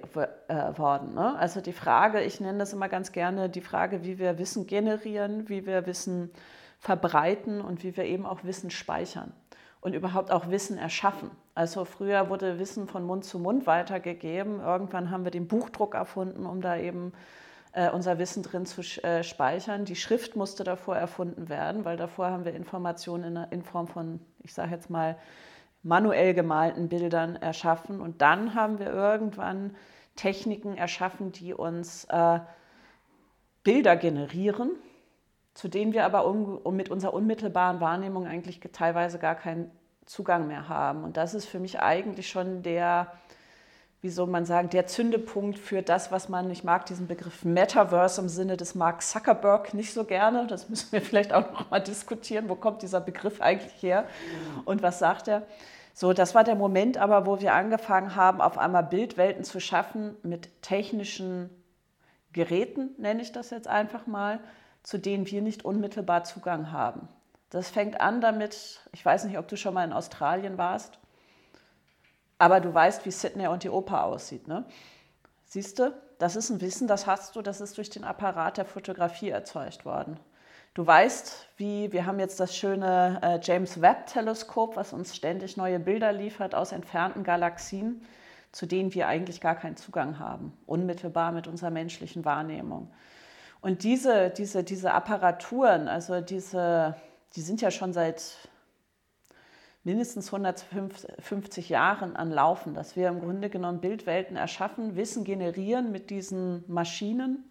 [0.47, 1.35] Äh, ne?
[1.39, 5.49] Also die Frage, ich nenne das immer ganz gerne, die Frage, wie wir Wissen generieren,
[5.49, 6.29] wie wir Wissen
[6.77, 9.33] verbreiten und wie wir eben auch Wissen speichern
[9.81, 11.31] und überhaupt auch Wissen erschaffen.
[11.55, 14.59] Also früher wurde Wissen von Mund zu Mund weitergegeben.
[14.59, 17.13] Irgendwann haben wir den Buchdruck erfunden, um da eben
[17.75, 19.83] äh, unser Wissen drin zu äh, speichern.
[19.83, 24.53] Die Schrift musste davor erfunden werden, weil davor haben wir Informationen in, Form von, ich
[24.53, 25.17] sage jetzt mal,
[25.83, 27.99] manuell gemalten Bildern erschaffen.
[27.99, 29.75] Und dann haben wir irgendwann
[30.15, 32.39] Techniken erschaffen, die uns äh,
[33.63, 34.71] Bilder generieren,
[35.53, 36.33] zu denen wir aber
[36.71, 39.69] mit unserer unmittelbaren Wahrnehmung eigentlich teilweise gar keinen
[40.05, 41.03] Zugang mehr haben.
[41.03, 43.11] Und das ist für mich eigentlich schon der
[44.05, 48.21] wie soll man sagen, der Zündepunkt für das, was man, ich mag diesen Begriff Metaverse
[48.21, 50.45] im Sinne des Mark Zuckerberg nicht so gerne.
[50.45, 52.47] Das müssen wir vielleicht auch noch mal diskutieren.
[52.47, 54.05] Wo kommt dieser Begriff eigentlich her
[54.63, 55.41] und was sagt er?
[55.95, 60.15] So, das war der Moment aber, wo wir angefangen haben, auf einmal Bildwelten zu schaffen
[60.21, 61.49] mit technischen
[62.31, 64.39] Geräten, nenne ich das jetzt einfach mal,
[64.83, 67.07] zu denen wir nicht unmittelbar Zugang haben.
[67.49, 70.99] Das fängt an damit, ich weiß nicht, ob du schon mal in Australien warst,
[72.37, 74.47] aber du weißt, wie Sydney und die Oper aussieht.
[74.47, 74.65] Ne?
[75.45, 78.65] Siehst du, das ist ein Wissen, das hast du, das ist durch den Apparat der
[78.65, 80.19] Fotografie erzeugt worden.
[80.73, 85.79] Du weißt, wie wir haben jetzt das schöne äh, James Webb-Teleskop, was uns ständig neue
[85.79, 88.05] Bilder liefert aus entfernten Galaxien,
[88.51, 92.91] zu denen wir eigentlich gar keinen Zugang haben, unmittelbar mit unserer menschlichen Wahrnehmung.
[93.61, 96.95] Und diese, diese, diese Apparaturen, also diese,
[97.35, 98.49] die sind ja schon seit
[99.85, 106.09] mindestens 150 Jahren an Laufen, dass wir im Grunde genommen Bildwelten erschaffen, Wissen generieren mit
[106.09, 107.45] diesen Maschinen.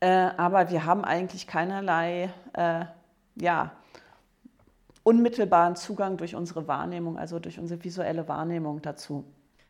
[0.00, 2.86] Äh, aber wir haben eigentlich keinerlei äh,
[3.36, 3.72] ja,
[5.02, 9.24] unmittelbaren Zugang durch unsere Wahrnehmung, also durch unsere visuelle Wahrnehmung dazu.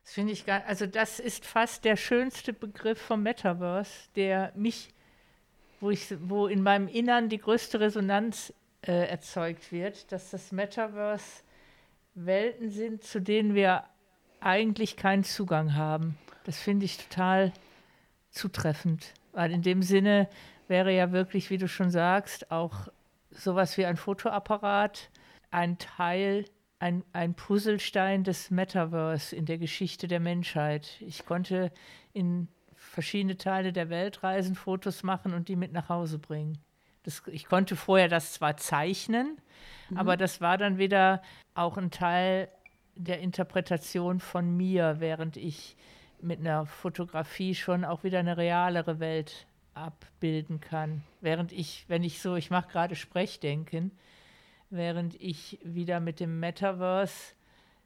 [0.04, 4.94] Das finde ich gar, also das ist fast der schönste Begriff vom Metaverse, der mich,
[5.80, 11.42] wo ich, wo in meinem Innern die größte Resonanz äh, erzeugt wird, dass das Metaverse
[12.14, 13.84] Welten sind, zu denen wir
[14.40, 16.16] eigentlich keinen Zugang haben.
[16.44, 17.52] Das finde ich total
[18.30, 20.28] zutreffend, weil in dem Sinne
[20.68, 22.88] wäre ja wirklich, wie du schon sagst, auch
[23.30, 25.10] sowas wie ein Fotoapparat
[25.50, 26.46] ein Teil,
[26.80, 31.00] ein, ein Puzzlestein des Metaverse in der Geschichte der Menschheit.
[31.00, 31.70] Ich konnte
[32.12, 36.58] in verschiedene Teile der Welt reisen, Fotos machen und die mit nach Hause bringen.
[37.04, 39.38] Das, ich konnte vorher das zwar zeichnen,
[39.90, 39.98] mhm.
[39.98, 41.22] aber das war dann wieder
[41.54, 42.48] auch ein Teil
[42.96, 45.76] der Interpretation von mir, während ich
[46.20, 51.02] mit einer Fotografie schon auch wieder eine realere Welt abbilden kann.
[51.20, 53.90] Während ich, wenn ich so, ich mache gerade Sprechdenken,
[54.70, 57.34] während ich wieder mit dem Metaverse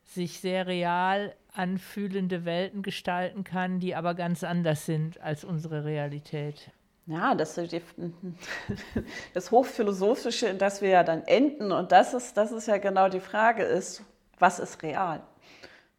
[0.05, 6.71] sich sehr real anfühlende Welten gestalten kann, die aber ganz anders sind als unsere Realität.
[7.09, 7.75] Ja, das ist
[9.35, 11.73] das Hochphilosophische, in das wir ja dann enden.
[11.73, 14.03] Und das ist, das ist ja genau die Frage ist,
[14.39, 15.23] was ist real?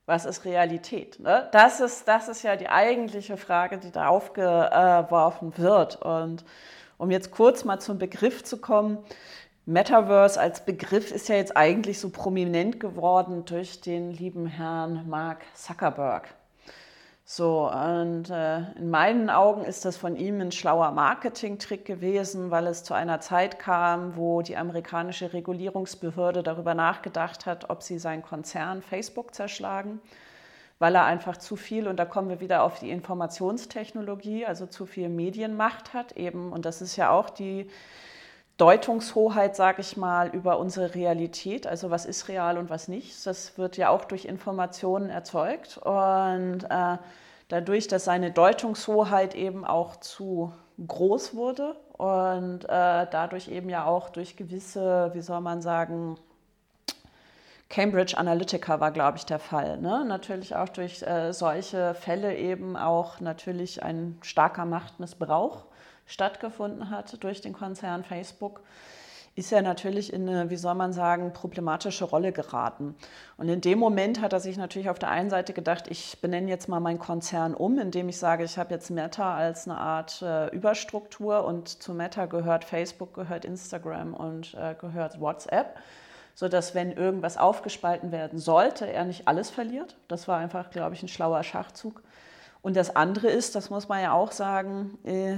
[0.06, 1.20] Was ist Realität?
[1.20, 1.50] Ne?
[1.52, 6.00] Das, ist, das ist ja die eigentliche Frage, die da aufgeworfen wird.
[6.00, 6.46] Und
[7.00, 9.00] um jetzt kurz mal zum Begriff zu kommen,
[9.66, 15.42] Metaverse als Begriff ist ja jetzt eigentlich so prominent geworden durch den lieben Herrn Mark
[15.56, 16.30] Zuckerberg.
[17.32, 22.66] So, und äh, in meinen Augen ist das von ihm ein schlauer Marketingtrick gewesen, weil
[22.66, 28.24] es zu einer Zeit kam, wo die amerikanische Regulierungsbehörde darüber nachgedacht hat, ob sie seinen
[28.24, 30.02] Konzern Facebook zerschlagen,
[30.80, 34.88] weil er einfach zu viel, und da kommen wir wieder auf die Informationstechnologie, also zu
[34.88, 37.70] viel Medienmacht hat eben, und das ist ja auch die
[38.60, 43.26] Deutungshoheit, sage ich mal, über unsere Realität, also was ist real und was nicht.
[43.26, 46.98] Das wird ja auch durch Informationen erzeugt und äh,
[47.48, 50.52] dadurch, dass seine Deutungshoheit eben auch zu
[50.86, 56.18] groß wurde und äh, dadurch eben ja auch durch gewisse, wie soll man sagen,
[57.70, 59.78] Cambridge Analytica war, glaube ich, der Fall.
[59.78, 60.04] Ne?
[60.06, 65.66] Natürlich auch durch äh, solche Fälle eben auch natürlich ein starker Machtmissbrauch
[66.10, 68.62] stattgefunden hat durch den Konzern Facebook,
[69.36, 72.96] ist er natürlich in eine, wie soll man sagen, problematische Rolle geraten.
[73.38, 76.50] Und in dem Moment hat er sich natürlich auf der einen Seite gedacht, ich benenne
[76.50, 80.22] jetzt mal meinen Konzern um, indem ich sage, ich habe jetzt Meta als eine Art
[80.22, 85.78] äh, Überstruktur und zu Meta gehört Facebook, gehört Instagram und äh, gehört WhatsApp
[86.36, 89.98] sodass, wenn irgendwas aufgespalten werden sollte, er nicht alles verliert.
[90.08, 92.02] Das war einfach, glaube ich, ein schlauer Schachzug.
[92.62, 95.36] Und das andere ist, das muss man ja auch sagen, äh,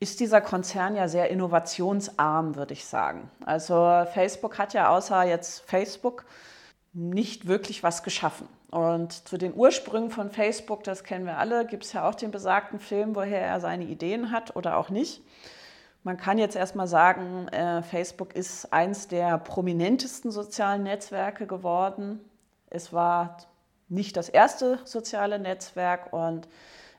[0.00, 3.30] ist dieser Konzern ja sehr innovationsarm, würde ich sagen.
[3.44, 6.24] Also Facebook hat ja außer jetzt Facebook
[6.92, 8.48] nicht wirklich was geschaffen.
[8.70, 12.30] Und zu den Ursprüngen von Facebook, das kennen wir alle, gibt es ja auch den
[12.30, 15.22] besagten Film, woher er seine Ideen hat oder auch nicht.
[16.04, 22.20] Man kann jetzt erstmal sagen, äh, Facebook ist eins der prominentesten sozialen Netzwerke geworden.
[22.70, 23.38] Es war
[23.88, 26.46] nicht das erste soziale Netzwerk und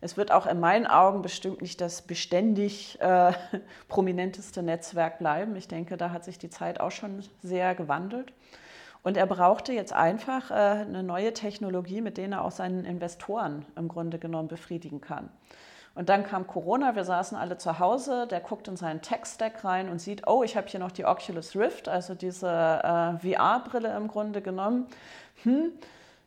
[0.01, 3.33] es wird auch in meinen Augen bestimmt nicht das beständig äh,
[3.87, 5.55] prominenteste Netzwerk bleiben.
[5.55, 8.33] Ich denke, da hat sich die Zeit auch schon sehr gewandelt.
[9.01, 13.65] Und er brauchte jetzt einfach äh, eine neue Technologie, mit der er auch seinen Investoren
[13.75, 15.29] im Grunde genommen befriedigen kann.
[15.95, 19.89] Und dann kam Corona, wir saßen alle zu Hause, der guckt in seinen Tech-Stack rein
[19.89, 24.07] und sieht, oh, ich habe hier noch die Oculus Rift, also diese äh, VR-Brille im
[24.07, 24.87] Grunde genommen.
[25.43, 25.71] Hm,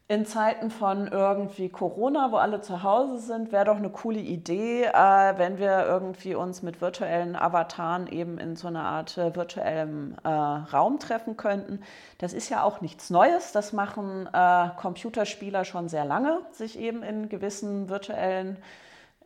[0.09, 4.85] in Zeiten von irgendwie Corona, wo alle zu Hause sind, wäre doch eine coole Idee,
[4.85, 10.17] äh, wenn wir irgendwie uns mit virtuellen Avataren eben in so einer Art äh, virtuellem
[10.23, 11.81] äh, Raum treffen könnten.
[12.19, 13.53] Das ist ja auch nichts Neues.
[13.53, 18.59] Das machen äh, Computerspieler schon sehr lange, sich eben in gewissen virtuellen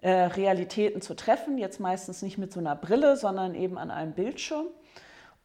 [0.02, 1.58] äh, Realitäten zu treffen.
[1.58, 4.66] Jetzt meistens nicht mit so einer Brille, sondern eben an einem Bildschirm.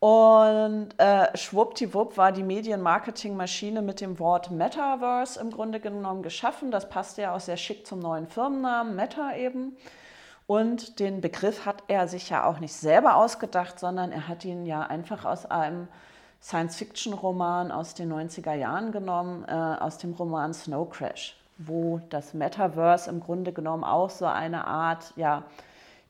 [0.01, 6.71] Und äh, schwuppdiwupp war die Medienmarketingmaschine mit dem Wort Metaverse im Grunde genommen geschaffen.
[6.71, 9.77] Das passte ja auch sehr schick zum neuen Firmennamen, Meta eben.
[10.47, 14.65] Und den Begriff hat er sich ja auch nicht selber ausgedacht, sondern er hat ihn
[14.65, 15.87] ja einfach aus einem
[16.41, 23.07] Science-Fiction-Roman aus den 90er Jahren genommen, äh, aus dem Roman Snow Crash, wo das Metaverse
[23.07, 25.43] im Grunde genommen auch so eine Art, ja,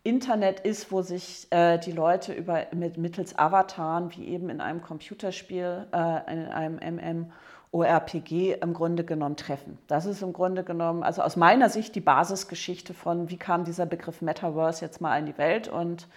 [0.03, 4.81] Internet ist, wo sich äh, die Leute über, mit, mittels Avataren, wie eben in einem
[4.81, 7.29] Computerspiel, äh, in einem
[7.71, 9.77] MMORPG im Grunde genommen treffen.
[9.87, 13.85] Das ist im Grunde genommen, also aus meiner Sicht die Basisgeschichte von, wie kam dieser
[13.85, 16.07] Begriff Metaverse jetzt mal in die Welt und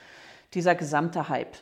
[0.54, 1.56] dieser gesamte Hype.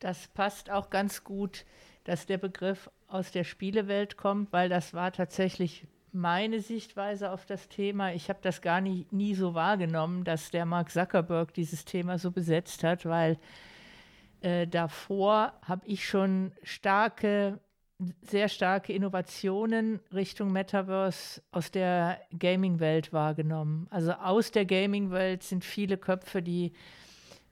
[0.00, 1.64] Das passt auch ganz gut,
[2.04, 7.68] dass der Begriff aus der Spielewelt kommt, weil das war tatsächlich meine Sichtweise auf das
[7.68, 8.12] Thema.
[8.12, 12.30] Ich habe das gar nie, nie so wahrgenommen, dass der Mark Zuckerberg dieses Thema so
[12.30, 13.38] besetzt hat, weil
[14.40, 17.60] äh, davor habe ich schon starke,
[18.22, 23.86] sehr starke Innovationen Richtung Metaverse aus der Gaming-Welt wahrgenommen.
[23.90, 26.72] Also aus der Gaming-Welt sind viele Köpfe, die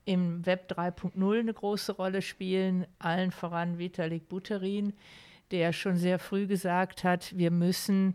[0.04, 4.92] im Web 3.0 eine große Rolle spielen, allen voran Vitalik Buterin,
[5.50, 8.14] der schon sehr früh gesagt hat, wir müssen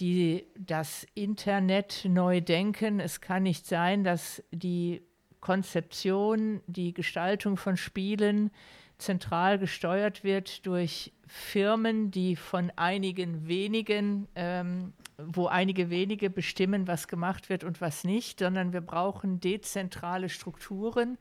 [0.00, 3.00] die das Internet neu denken.
[3.00, 5.02] Es kann nicht sein, dass die
[5.40, 8.50] Konzeption, die Gestaltung von Spielen
[8.98, 17.06] zentral gesteuert wird durch Firmen, die von einigen wenigen, ähm, wo einige wenige bestimmen, was
[17.06, 21.18] gemacht wird und was nicht, sondern wir brauchen dezentrale Strukturen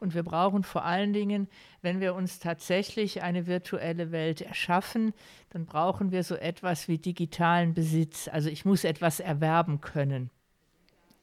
[0.00, 1.48] und wir brauchen vor allen Dingen,
[1.82, 5.12] wenn wir uns tatsächlich eine virtuelle Welt erschaffen,
[5.50, 8.28] dann brauchen wir so etwas wie digitalen Besitz.
[8.28, 10.30] Also ich muss etwas erwerben können.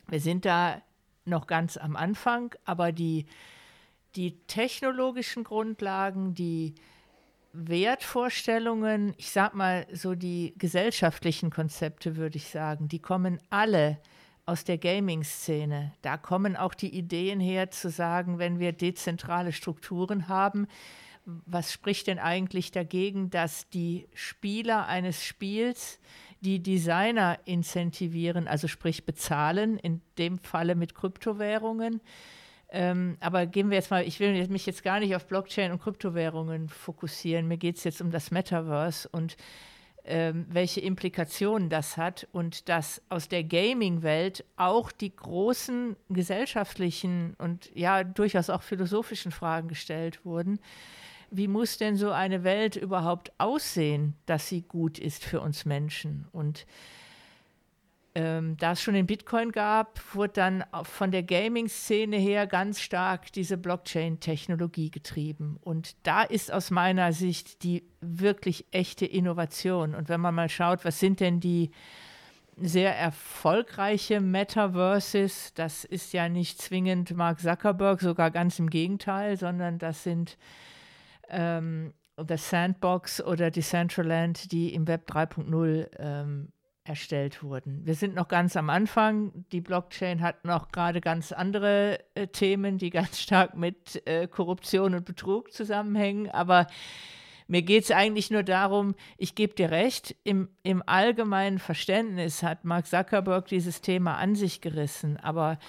[0.07, 0.81] Wir sind da
[1.25, 3.25] noch ganz am Anfang, aber die,
[4.15, 6.75] die technologischen Grundlagen, die
[7.53, 13.99] Wertvorstellungen, ich sag mal so die gesellschaftlichen Konzepte, würde ich sagen, die kommen alle
[14.45, 15.93] aus der Gaming-Szene.
[16.01, 20.67] Da kommen auch die Ideen her zu sagen, wenn wir dezentrale Strukturen haben,
[21.25, 25.99] was spricht denn eigentlich dagegen, dass die Spieler eines Spiels
[26.41, 32.01] die Designer incentivieren, also sprich bezahlen, in dem Falle mit Kryptowährungen.
[32.69, 35.81] Ähm, aber gehen wir jetzt mal, ich will mich jetzt gar nicht auf Blockchain und
[35.81, 37.47] Kryptowährungen fokussieren.
[37.47, 39.35] Mir geht es jetzt um das Metaverse und
[40.05, 47.69] ähm, welche Implikationen das hat und dass aus der Gaming-Welt auch die großen gesellschaftlichen und
[47.75, 50.59] ja durchaus auch philosophischen Fragen gestellt wurden.
[51.29, 56.27] Wie muss denn so eine Welt überhaupt aussehen, dass sie gut ist für uns Menschen?
[56.31, 56.65] Und
[58.13, 63.31] ähm, da es schon den Bitcoin gab, wurde dann von der Gaming-Szene her ganz stark
[63.31, 65.57] diese Blockchain-Technologie getrieben.
[65.61, 69.95] Und da ist aus meiner Sicht die wirklich echte Innovation.
[69.95, 71.71] Und wenn man mal schaut, was sind denn die
[72.57, 79.79] sehr erfolgreiche Metaverses, das ist ja nicht zwingend Mark Zuckerberg, sogar ganz im Gegenteil, sondern
[79.79, 80.37] das sind
[81.29, 86.51] ähm, das Sandbox oder Decentraland, die im Web 3.0 ähm,
[86.83, 87.85] erstellt wurden.
[87.85, 89.45] Wir sind noch ganz am Anfang.
[89.51, 94.95] Die Blockchain hat noch gerade ganz andere äh, Themen, die ganz stark mit äh, Korruption
[94.95, 96.29] und Betrug zusammenhängen.
[96.31, 96.67] Aber
[97.47, 102.65] mir geht es eigentlich nur darum, ich gebe dir recht, im, im allgemeinen Verständnis hat
[102.65, 105.17] Mark Zuckerberg dieses Thema an sich gerissen.
[105.17, 105.59] Aber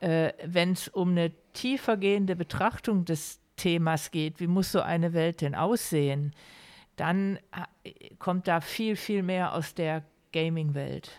[0.00, 5.40] äh, wenn es um eine tiefergehende Betrachtung des Themas geht, wie muss so eine Welt
[5.40, 6.34] denn aussehen,
[6.96, 7.38] dann
[7.84, 11.10] äh, kommt da viel, viel mehr aus der Gaming-Welt?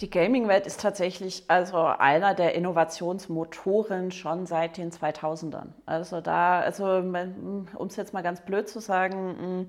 [0.00, 5.70] Die Gaming-Welt ist tatsächlich also einer der Innovationsmotoren schon seit den 2000ern.
[5.86, 9.68] Also da, also um es jetzt mal ganz blöd zu sagen,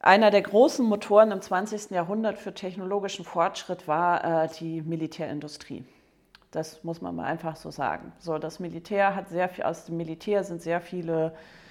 [0.00, 1.90] einer der großen Motoren im 20.
[1.90, 5.84] Jahrhundert für technologischen Fortschritt war äh, die Militärindustrie.
[6.52, 8.12] Das muss man mal einfach so sagen.
[8.18, 11.61] So, das Militär hat sehr viel, aus dem Militär sind sehr viele äh,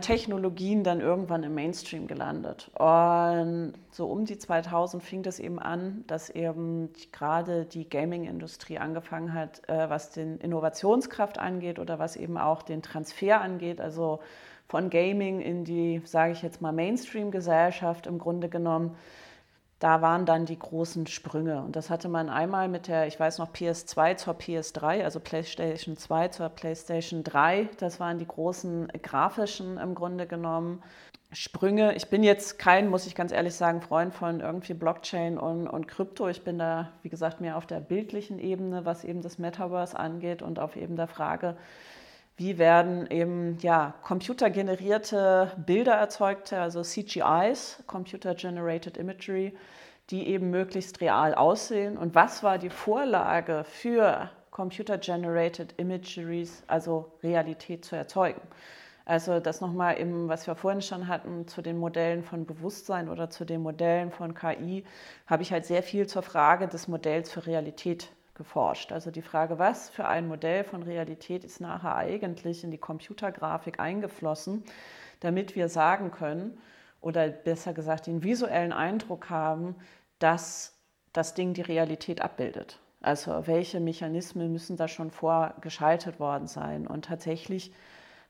[0.00, 2.68] Technologien dann irgendwann im Mainstream gelandet.
[2.74, 9.32] Und so um die 2000 fing das eben an, dass eben gerade die Gaming-Industrie angefangen
[9.32, 14.18] hat, äh, was den Innovationskraft angeht oder was eben auch den Transfer angeht, also
[14.66, 18.96] von Gaming in die, sage ich jetzt mal, Mainstream-Gesellschaft im Grunde genommen
[19.78, 21.62] da waren dann die großen Sprünge.
[21.62, 25.96] Und das hatte man einmal mit der, ich weiß noch, PS2 zur PS3, also PlayStation
[25.96, 27.68] 2 zur PlayStation 3.
[27.78, 30.82] Das waren die großen grafischen im Grunde genommen
[31.30, 31.94] Sprünge.
[31.94, 35.86] Ich bin jetzt kein, muss ich ganz ehrlich sagen, Freund von irgendwie Blockchain und, und
[35.86, 36.28] Krypto.
[36.28, 40.42] Ich bin da, wie gesagt, mehr auf der bildlichen Ebene, was eben das Metaverse angeht
[40.42, 41.56] und auf eben der Frage,
[42.38, 49.56] wie werden eben ja, computergenerierte Bilder erzeugt, also CGIs, Computer Generated Imagery,
[50.10, 51.98] die eben möglichst real aussehen.
[51.98, 58.40] Und was war die Vorlage für Computer Generated Imageries, also Realität zu erzeugen?
[59.04, 63.30] Also das nochmal eben, was wir vorhin schon hatten, zu den Modellen von Bewusstsein oder
[63.30, 64.84] zu den Modellen von KI,
[65.26, 68.92] habe ich halt sehr viel zur Frage des Modells für Realität geforscht.
[68.92, 73.78] Also die Frage, was für ein Modell von Realität ist nachher eigentlich in die Computergrafik
[73.78, 74.64] eingeflossen,
[75.20, 76.58] damit wir sagen können
[77.00, 79.76] oder besser gesagt den visuellen Eindruck haben,
[80.18, 80.74] dass
[81.12, 82.80] das Ding die Realität abbildet.
[83.00, 86.86] Also welche Mechanismen müssen da schon vorgeschaltet worden sein?
[86.86, 87.72] Und tatsächlich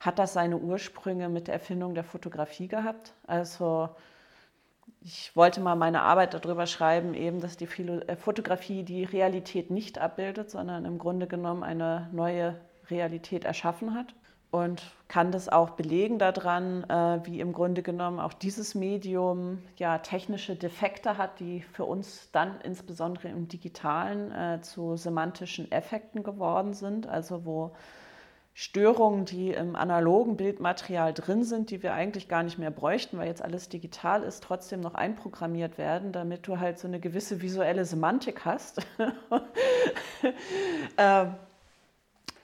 [0.00, 3.14] hat das seine Ursprünge mit der Erfindung der Fotografie gehabt.
[3.26, 3.88] Also
[5.00, 9.98] ich wollte mal meine Arbeit darüber schreiben, eben, dass die äh, Fotografie die Realität nicht
[9.98, 12.56] abbildet, sondern im Grunde genommen eine neue
[12.90, 14.14] Realität erschaffen hat.
[14.50, 19.98] Und kann das auch belegen daran, äh, wie im Grunde genommen auch dieses Medium ja
[19.98, 26.72] technische Defekte hat, die für uns dann insbesondere im digitalen äh, zu semantischen Effekten geworden
[26.72, 27.72] sind, also wo
[28.60, 33.28] Störungen, die im analogen Bildmaterial drin sind, die wir eigentlich gar nicht mehr bräuchten, weil
[33.28, 37.84] jetzt alles digital ist, trotzdem noch einprogrammiert werden, damit du halt so eine gewisse visuelle
[37.84, 38.84] Semantik hast.
[40.98, 41.34] ähm,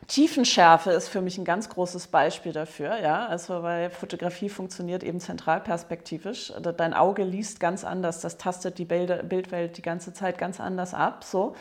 [0.06, 5.20] Tiefenschärfe ist für mich ein ganz großes Beispiel dafür, ja, also weil Fotografie funktioniert eben
[5.20, 6.52] zentralperspektivisch.
[6.76, 11.24] Dein Auge liest ganz anders, das tastet die Bildwelt die ganze Zeit ganz anders ab,
[11.24, 11.54] so.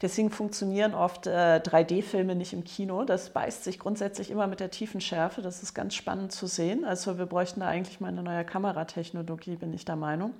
[0.00, 3.04] Deswegen funktionieren oft äh, 3D-Filme nicht im Kino.
[3.04, 5.42] Das beißt sich grundsätzlich immer mit der Tiefenschärfe.
[5.42, 6.84] Das ist ganz spannend zu sehen.
[6.84, 10.34] Also wir bräuchten da eigentlich mal eine neue Kameratechnologie, bin ich der Meinung.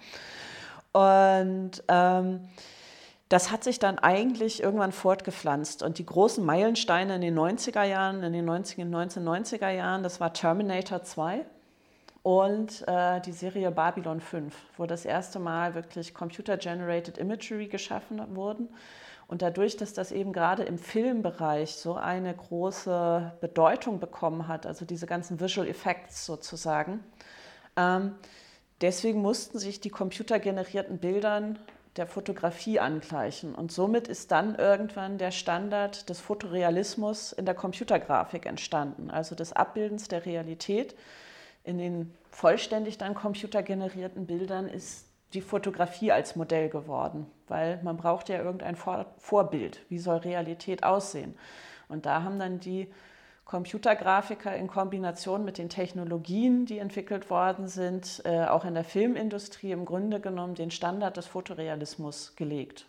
[0.93, 2.49] Und ähm,
[3.29, 5.83] das hat sich dann eigentlich irgendwann fortgepflanzt.
[5.83, 10.33] Und die großen Meilensteine in den 90er Jahren, in den 90, 1990er Jahren, das war
[10.33, 11.45] Terminator 2
[12.22, 18.68] und äh, die Serie Babylon 5, wo das erste Mal wirklich Computer-Generated Imagery geschaffen wurden.
[19.29, 24.87] Und dadurch, dass das eben gerade im Filmbereich so eine große Bedeutung bekommen hat, also
[24.87, 27.05] diese ganzen Visual Effects sozusagen,
[27.76, 28.14] ähm,
[28.81, 31.59] deswegen mussten sich die computergenerierten Bildern
[31.97, 33.55] der Fotografie angleichen.
[33.55, 39.53] Und somit ist dann irgendwann der Standard des Fotorealismus in der Computergrafik entstanden, also des
[39.53, 40.95] Abbildens der Realität.
[41.64, 48.28] In den vollständig dann computergenerierten Bildern ist die Fotografie als Modell geworden, weil man braucht
[48.28, 49.80] ja irgendein Vorbild.
[49.89, 51.36] Wie soll Realität aussehen?
[51.89, 52.89] Und da haben dann die
[53.49, 59.73] Computergrafiker in Kombination mit den Technologien, die entwickelt worden sind, äh, auch in der Filmindustrie
[59.73, 62.85] im Grunde genommen den Standard des Fotorealismus gelegt.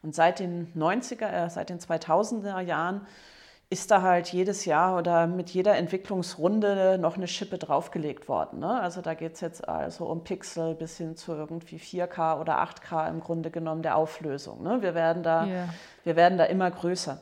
[0.00, 3.08] Und seit den 90er, äh, seit den 2000er Jahren
[3.70, 8.60] ist da halt jedes Jahr oder mit jeder Entwicklungsrunde noch eine Schippe draufgelegt worden.
[8.60, 8.80] Ne?
[8.80, 13.08] Also da geht es jetzt also um Pixel bis hin zu irgendwie 4K oder 8K
[13.10, 14.62] im Grunde genommen der Auflösung.
[14.62, 14.80] Ne?
[14.80, 15.68] Wir, werden da, yeah.
[16.04, 17.18] wir werden da immer größer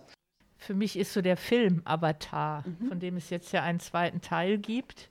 [0.67, 2.89] für mich ist so der Film Avatar, mhm.
[2.89, 5.09] von dem es jetzt ja einen zweiten Teil gibt.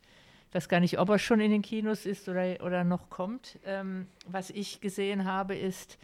[0.48, 3.58] Ich weiß gar nicht, ob er schon in den Kinos ist oder, oder noch kommt.
[3.64, 5.98] Ähm, was ich gesehen habe, ist,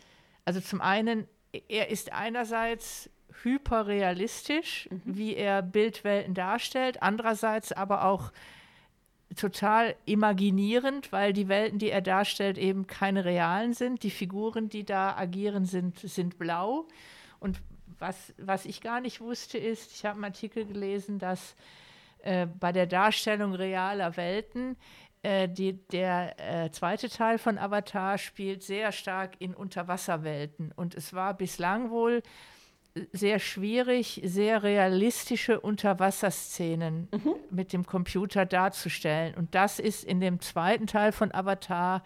[0.44, 1.26] also zum einen,
[1.68, 3.10] er ist einerseits
[3.42, 5.00] hyperrealistisch, mhm.
[5.04, 8.32] wie er Bildwelten darstellt, andererseits aber auch
[9.36, 14.02] total imaginierend, weil die Welten, die er darstellt, eben keine realen sind.
[14.02, 16.86] Die Figuren, die da agieren, sind, sind blau.
[17.40, 17.60] Und
[18.02, 21.54] was, was ich gar nicht wusste, ist, ich habe einen Artikel gelesen, dass
[22.22, 24.76] äh, bei der Darstellung realer Welten
[25.22, 30.72] äh, die, der äh, zweite Teil von Avatar spielt sehr stark in Unterwasserwelten.
[30.72, 32.22] Und es war bislang wohl
[33.12, 37.34] sehr schwierig, sehr realistische Unterwasserszenen mhm.
[37.50, 39.34] mit dem Computer darzustellen.
[39.34, 42.02] Und das ist in dem zweiten Teil von Avatar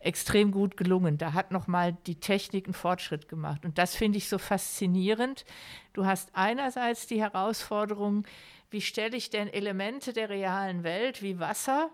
[0.00, 1.18] extrem gut gelungen.
[1.18, 3.64] Da hat nochmal die Technik einen Fortschritt gemacht.
[3.64, 5.44] Und das finde ich so faszinierend.
[5.92, 8.26] Du hast einerseits die Herausforderung,
[8.70, 11.90] wie stelle ich denn Elemente der realen Welt wie Wasser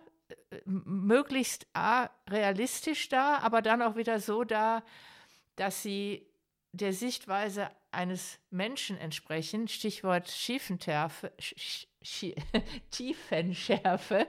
[0.51, 4.83] äh, möglichst A, realistisch dar, aber dann auch wieder so dar,
[5.57, 6.27] dass sie
[6.73, 9.69] der Sichtweise eines Menschen entsprechen.
[9.69, 11.33] Stichwort Schiefenschärfe.
[12.91, 14.27] Tiefenschärfe.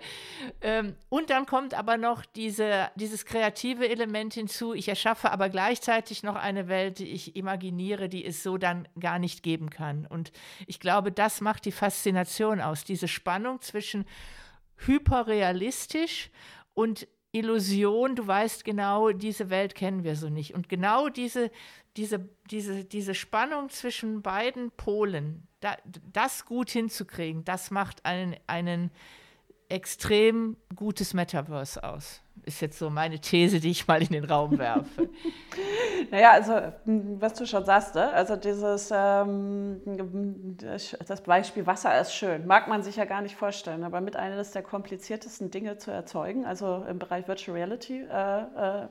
[0.61, 4.73] Ähm, und dann kommt aber noch diese, dieses kreative Element hinzu.
[4.73, 9.19] Ich erschaffe aber gleichzeitig noch eine Welt, die ich imaginiere, die es so dann gar
[9.19, 10.05] nicht geben kann.
[10.05, 10.31] Und
[10.67, 12.85] ich glaube, das macht die Faszination aus.
[12.85, 14.05] Diese Spannung zwischen
[14.77, 16.29] hyperrealistisch
[16.73, 20.53] und Illusion, du weißt genau, diese Welt kennen wir so nicht.
[20.53, 21.51] Und genau diese,
[21.97, 25.75] diese, diese, diese Spannung zwischen beiden Polen, da,
[26.13, 28.89] das gut hinzukriegen, das macht einen, einen
[29.69, 32.21] extrem gutes Metaverse aus.
[32.43, 35.09] Ist jetzt so meine These, die ich mal in den Raum werfe.
[36.11, 36.53] naja, also
[36.85, 38.11] was du schon sagst, ne?
[38.11, 39.81] also dieses ähm,
[41.07, 44.51] das Beispiel Wasser ist schön, mag man sich ja gar nicht vorstellen, aber mit eines
[44.51, 48.87] der kompliziertesten Dinge zu erzeugen, also im Bereich Virtual Reality, äh, äh,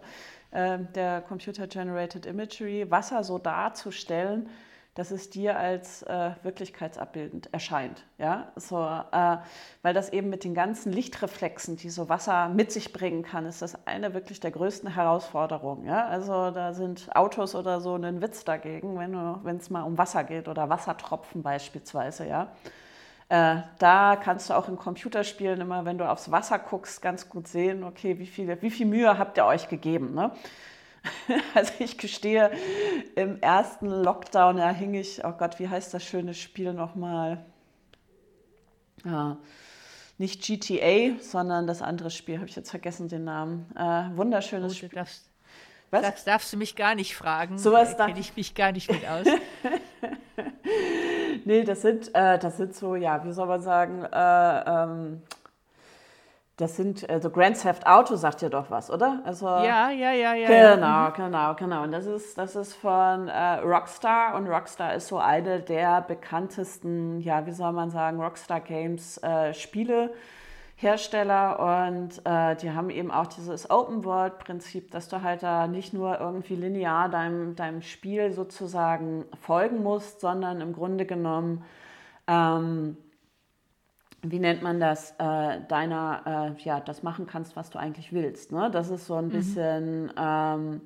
[0.50, 4.48] äh der Computer Generated Imagery, Wasser so darzustellen,
[4.94, 8.04] dass es dir als äh, wirklichkeitsabbildend erscheint.
[8.18, 8.52] Ja?
[8.56, 9.36] So, äh,
[9.82, 13.60] weil das eben mit den ganzen Lichtreflexen, die so Wasser mit sich bringen kann, ist
[13.60, 15.84] das eine wirklich der größten Herausforderungen.
[15.84, 16.06] Ja?
[16.06, 20.46] Also da sind Autos oder so ein Witz dagegen, wenn es mal um Wasser geht
[20.48, 22.26] oder Wassertropfen beispielsweise.
[22.28, 22.52] Ja?
[23.28, 27.48] Äh, da kannst du auch in Computerspielen immer, wenn du aufs Wasser guckst, ganz gut
[27.48, 30.14] sehen, okay, wie viel, wie viel Mühe habt ihr euch gegeben.
[30.14, 30.30] Ne?
[31.54, 32.50] Also ich gestehe,
[33.14, 37.44] im ersten Lockdown, da hing ich, oh Gott, wie heißt das schöne Spiel nochmal?
[39.04, 39.38] Ja,
[40.18, 43.66] nicht GTA, sondern das andere Spiel, habe ich jetzt vergessen den Namen.
[43.76, 44.88] Äh, wunderschönes oh, Spiel.
[44.90, 45.28] Darfst,
[45.90, 46.02] Was?
[46.02, 47.58] Das darfst du mich gar nicht fragen.
[47.58, 49.26] Sowas da kenne ich mich gar nicht mit aus.
[51.44, 55.22] nee, das sind, äh, das sind so, ja, wie soll man sagen, äh, ähm,
[56.56, 59.20] das sind, also Grand Theft Auto sagt ja doch was, oder?
[59.24, 60.46] Also, ja, ja, ja, ja.
[60.46, 61.82] Genau, genau, genau.
[61.82, 67.18] Und das ist, das ist von äh, Rockstar und Rockstar ist so eine der bekanntesten,
[67.20, 73.26] ja, wie soll man sagen, Rockstar Games äh, Spielehersteller und äh, die haben eben auch
[73.26, 78.30] dieses Open World Prinzip, dass du halt da nicht nur irgendwie linear deinem, deinem Spiel
[78.30, 81.64] sozusagen folgen musst, sondern im Grunde genommen
[82.28, 82.96] ähm,
[84.24, 88.52] wie nennt man das, äh, deiner, äh, ja, das machen kannst, was du eigentlich willst.
[88.52, 88.70] Ne?
[88.70, 89.30] Das ist so ein mhm.
[89.30, 90.80] bisschen ähm,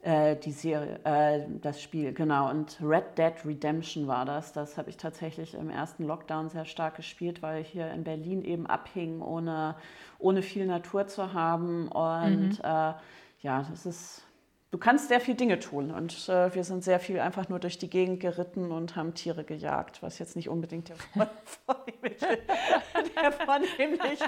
[0.00, 2.50] äh, die Serie, äh, das Spiel, genau.
[2.50, 4.52] Und Red Dead Redemption war das.
[4.52, 8.42] Das habe ich tatsächlich im ersten Lockdown sehr stark gespielt, weil ich hier in Berlin
[8.42, 9.76] eben abhing, ohne,
[10.18, 11.88] ohne viel Natur zu haben.
[11.88, 12.64] Und mhm.
[12.64, 12.94] Äh,
[13.42, 14.24] ja, das ist
[14.72, 15.92] du kannst sehr viele Dinge tun.
[15.92, 19.44] Und äh, wir sind sehr viel einfach nur durch die Gegend geritten und haben Tiere
[19.44, 20.96] gejagt, was jetzt nicht unbedingt der
[21.66, 22.38] vornehmliche,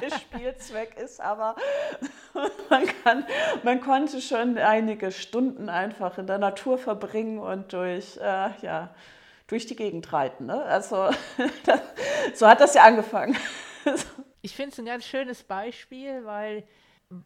[0.01, 1.57] der Spielzweck ist, aber
[2.71, 3.27] man, kann,
[3.65, 8.95] man konnte schon einige Stunden einfach in der Natur verbringen und durch, äh, ja,
[9.47, 10.47] durch die Gegend reiten.
[10.47, 10.63] Ne?
[10.63, 11.09] Also
[12.35, 13.35] so hat das ja angefangen.
[14.43, 16.65] ich finde es ein ganz schönes Beispiel, weil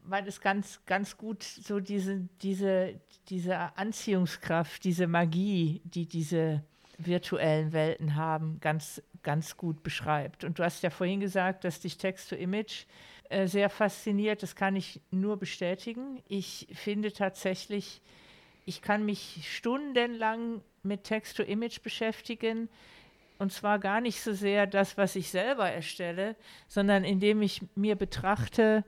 [0.05, 6.63] weil es ganz, ganz gut so diese, diese, diese Anziehungskraft, diese Magie, die diese
[6.97, 10.45] virtuellen Welten haben, ganz, ganz gut beschreibt.
[10.45, 12.87] Und du hast ja vorhin gesagt, dass dich Text-to-Image
[13.29, 14.43] äh, sehr fasziniert.
[14.43, 16.23] Das kann ich nur bestätigen.
[16.27, 18.01] Ich finde tatsächlich,
[18.65, 22.69] ich kann mich stundenlang mit Text-to-Image beschäftigen.
[23.39, 26.35] Und zwar gar nicht so sehr das, was ich selber erstelle,
[26.67, 28.85] sondern indem ich mir betrachte,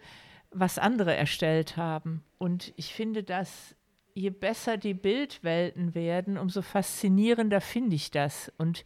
[0.51, 2.25] was andere erstellt haben.
[2.39, 3.77] Und ich finde, dass
[4.21, 8.53] je besser die Bildwelten werden, umso faszinierender finde ich das.
[8.59, 8.85] Und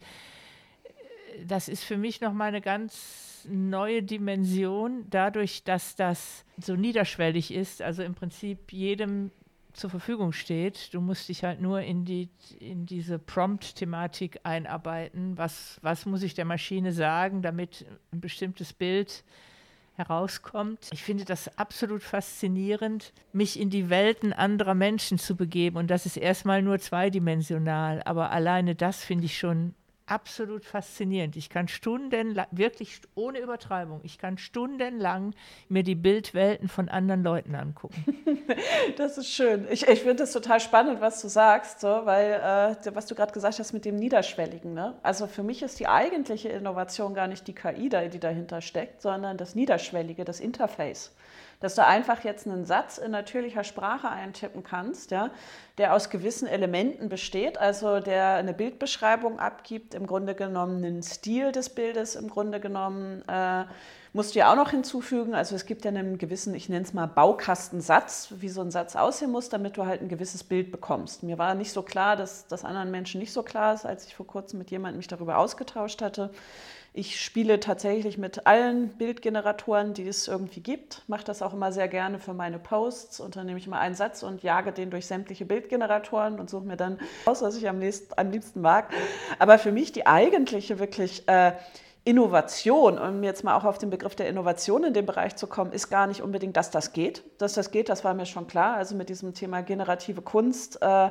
[0.83, 7.53] äh, das ist für mich nochmal eine ganz neue Dimension, dadurch, dass das so niederschwellig
[7.53, 9.31] ist, also im Prinzip jedem
[9.73, 10.93] zur Verfügung steht.
[10.93, 12.29] Du musst dich halt nur in, die,
[12.59, 15.37] in diese Prompt-Thematik einarbeiten.
[15.37, 19.23] Was, was muss ich der Maschine sagen, damit ein bestimmtes Bild
[19.95, 20.89] herauskommt.
[20.91, 25.77] Ich finde das absolut faszinierend, mich in die Welten anderer Menschen zu begeben.
[25.77, 28.01] Und das ist erstmal nur zweidimensional.
[28.03, 29.73] Aber alleine das finde ich schon
[30.07, 31.35] absolut faszinierend.
[31.35, 35.33] Ich kann stundenlang, wirklich ohne Übertreibung, ich kann stundenlang
[35.67, 38.03] mir die Bildwelten von anderen Leuten angucken.
[38.97, 39.67] Das ist schön.
[39.71, 43.33] Ich, ich finde es total spannend, was du sagst, so, weil äh, was du gerade
[43.33, 44.73] gesagt hast mit dem Niederschwelligen.
[44.73, 44.93] Ne?
[45.01, 49.37] Also für mich ist die eigentliche Innovation gar nicht die KI, die dahinter steckt, sondern
[49.37, 51.11] das Niederschwellige, das Interface
[51.59, 55.29] dass du einfach jetzt einen Satz in natürlicher Sprache eintippen kannst, ja,
[55.77, 61.51] der aus gewissen Elementen besteht, also der eine Bildbeschreibung abgibt, im Grunde genommen einen Stil
[61.51, 63.65] des Bildes, im Grunde genommen äh,
[64.15, 66.93] musst du ja auch noch hinzufügen, also es gibt ja einen gewissen, ich nenne es
[66.93, 71.23] mal Baukastensatz, wie so ein Satz aussehen muss, damit du halt ein gewisses Bild bekommst.
[71.23, 74.15] Mir war nicht so klar, dass das anderen Menschen nicht so klar ist, als ich
[74.15, 76.29] vor kurzem mit jemandem mich darüber ausgetauscht hatte.
[76.97, 81.01] Ich spiele tatsächlich mit allen Bildgeneratoren, die es irgendwie gibt.
[81.07, 83.19] Mache das auch immer sehr gerne für meine Posts.
[83.19, 86.63] Und dann nehme ich mal einen Satz und jage den durch sämtliche Bildgeneratoren und suche
[86.63, 88.93] mir dann aus, was ich am, nächsten, am liebsten mag.
[89.39, 91.51] Aber für mich die eigentliche wirklich äh,
[92.05, 95.73] Innovation, um jetzt mal auch auf den Begriff der Innovation in dem Bereich zu kommen,
[95.73, 97.23] ist gar nicht unbedingt, dass das geht.
[97.39, 98.77] Dass das geht, das war mir schon klar.
[98.77, 101.09] Also mit diesem Thema generative Kunst äh,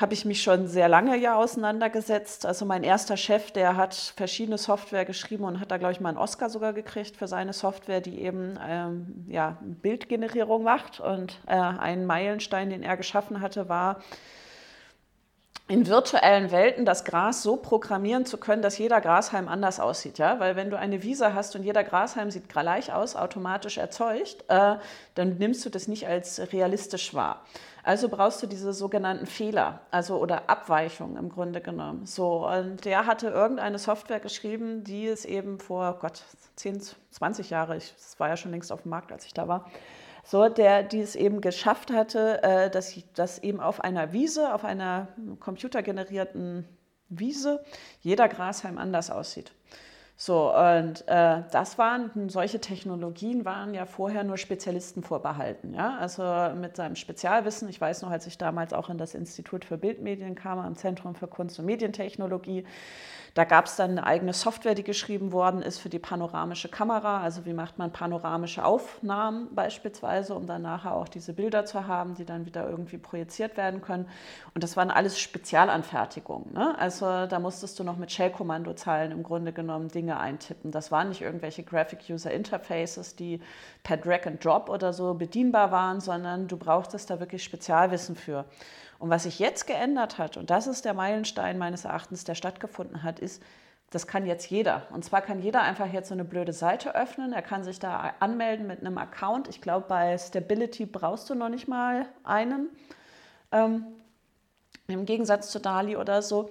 [0.00, 2.46] habe ich mich schon sehr lange ja auseinandergesetzt.
[2.46, 6.08] Also mein erster Chef, der hat verschiedene Software geschrieben und hat da, glaube ich, mal
[6.08, 11.00] einen Oscar sogar gekriegt für seine Software, die eben ähm, ja, Bildgenerierung macht.
[11.00, 14.00] Und äh, ein Meilenstein, den er geschaffen hatte, war,
[15.70, 20.18] in virtuellen Welten das Gras so programmieren zu können, dass jeder Grashalm anders aussieht.
[20.18, 20.40] Ja?
[20.40, 24.74] Weil wenn du eine Wiese hast und jeder Grashalm sieht gleich aus, automatisch erzeugt, äh,
[25.14, 27.44] dann nimmst du das nicht als realistisch wahr.
[27.84, 32.04] Also brauchst du diese sogenannten Fehler, also oder Abweichungen im Grunde genommen.
[32.04, 36.24] So, und der hatte irgendeine Software geschrieben, die es eben vor Gott
[36.56, 39.46] 10, 20 Jahre, ich, das war ja schon längst auf dem Markt, als ich da
[39.46, 39.66] war,
[40.30, 44.64] so, der die es eben geschafft hatte, äh, dass, dass eben auf einer Wiese, auf
[44.64, 45.08] einer
[45.40, 46.68] computergenerierten
[47.08, 47.64] Wiese,
[48.00, 49.50] jeder Grashalm anders aussieht.
[50.16, 55.74] So, und äh, das waren, solche Technologien waren ja vorher nur Spezialisten vorbehalten.
[55.74, 55.96] Ja?
[55.98, 56.22] Also
[56.54, 60.36] mit seinem Spezialwissen, ich weiß noch, als ich damals auch in das Institut für Bildmedien
[60.36, 62.64] kam, am Zentrum für Kunst- und Medientechnologie,
[63.34, 67.20] da gab es dann eine eigene Software, die geschrieben worden ist für die panoramische Kamera.
[67.20, 72.14] Also wie macht man panoramische Aufnahmen beispielsweise, um dann nachher auch diese Bilder zu haben,
[72.14, 74.08] die dann wieder irgendwie projiziert werden können.
[74.54, 76.52] Und das waren alles Spezialanfertigungen.
[76.52, 76.76] Ne?
[76.78, 80.70] Also da musstest du noch mit Shell-Kommandozeilen im Grunde genommen Dinge eintippen.
[80.70, 83.40] Das waren nicht irgendwelche Graphic User Interfaces, die
[83.82, 88.44] per Drag and Drop oder so bedienbar waren, sondern du brauchtest da wirklich Spezialwissen für.
[88.98, 93.02] Und was sich jetzt geändert hat, und das ist der Meilenstein meines Erachtens, der stattgefunden
[93.02, 93.42] hat, ist,
[93.90, 94.86] das kann jetzt jeder.
[94.90, 97.32] Und zwar kann jeder einfach jetzt so eine blöde Seite öffnen.
[97.32, 99.48] Er kann sich da anmelden mit einem Account.
[99.48, 102.68] Ich glaube, bei Stability brauchst du noch nicht mal einen.
[103.50, 103.86] Ähm,
[104.86, 106.50] Im Gegensatz zu Dali oder so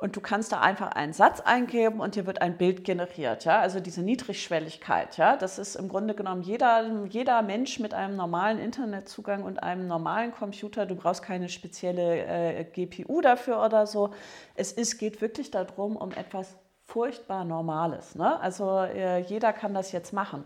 [0.00, 3.44] und du kannst da einfach einen Satz eingeben und dir wird ein Bild generiert.
[3.44, 3.60] Ja?
[3.60, 5.36] Also diese Niedrigschwelligkeit, ja?
[5.36, 10.32] das ist im Grunde genommen jeder, jeder Mensch mit einem normalen Internetzugang und einem normalen
[10.32, 10.86] Computer.
[10.86, 14.14] Du brauchst keine spezielle äh, GPU dafür oder so.
[14.54, 18.14] Es ist, geht wirklich darum, um etwas furchtbar Normales.
[18.14, 18.40] Ne?
[18.40, 20.44] Also äh, jeder kann das jetzt machen.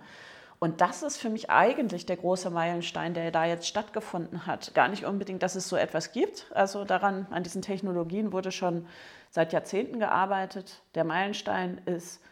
[0.64, 4.72] Und das ist für mich eigentlich der große Meilenstein, der da jetzt stattgefunden hat.
[4.72, 6.46] Gar nicht unbedingt, dass es so etwas gibt.
[6.54, 8.86] Also daran, an diesen Technologien wurde schon
[9.28, 10.80] seit Jahrzehnten gearbeitet.
[10.94, 12.22] Der Meilenstein ist,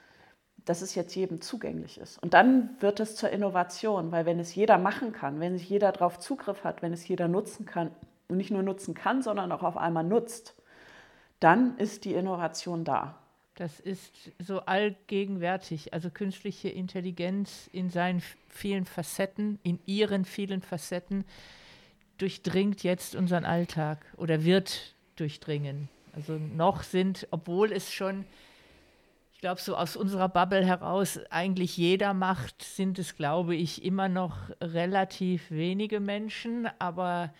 [0.64, 2.22] dass es jetzt jedem zugänglich ist.
[2.22, 5.92] Und dann wird es zur Innovation, weil wenn es jeder machen kann, wenn sich jeder
[5.92, 7.90] darauf Zugriff hat, wenn es jeder nutzen kann
[8.28, 10.54] und nicht nur nutzen kann, sondern auch auf einmal nutzt,
[11.38, 13.21] dann ist die Innovation da.
[13.54, 15.92] Das ist so allgegenwärtig.
[15.92, 21.24] Also künstliche Intelligenz in seinen vielen Facetten, in ihren vielen Facetten,
[22.16, 25.88] durchdringt jetzt unseren Alltag oder wird durchdringen.
[26.14, 28.24] Also noch sind, obwohl es schon,
[29.34, 34.08] ich glaube, so aus unserer Bubble heraus eigentlich jeder macht, sind es, glaube ich, immer
[34.08, 37.34] noch relativ wenige Menschen, aber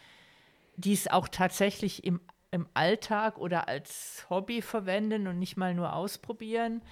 [0.76, 2.20] die es auch tatsächlich im,
[2.52, 6.82] im Alltag oder als Hobby verwenden und nicht mal nur ausprobieren.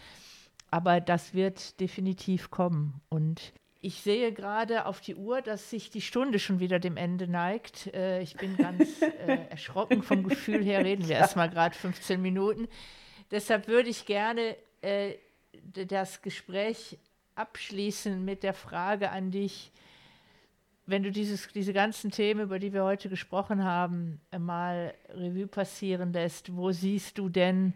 [0.71, 3.01] Aber das wird definitiv kommen.
[3.09, 7.29] Und ich sehe gerade auf die Uhr, dass sich die Stunde schon wieder dem Ende
[7.29, 7.87] neigt.
[7.95, 12.21] Äh, ich bin ganz äh, erschrocken vom Gefühl her, reden wir erst mal gerade 15
[12.21, 12.69] Minuten.
[13.31, 15.15] Deshalb würde ich gerne äh,
[15.53, 16.99] das Gespräch
[17.35, 19.73] abschließen mit der Frage an dich,
[20.91, 26.13] wenn du dieses, diese ganzen Themen, über die wir heute gesprochen haben, mal Revue passieren
[26.13, 27.75] lässt, wo siehst du denn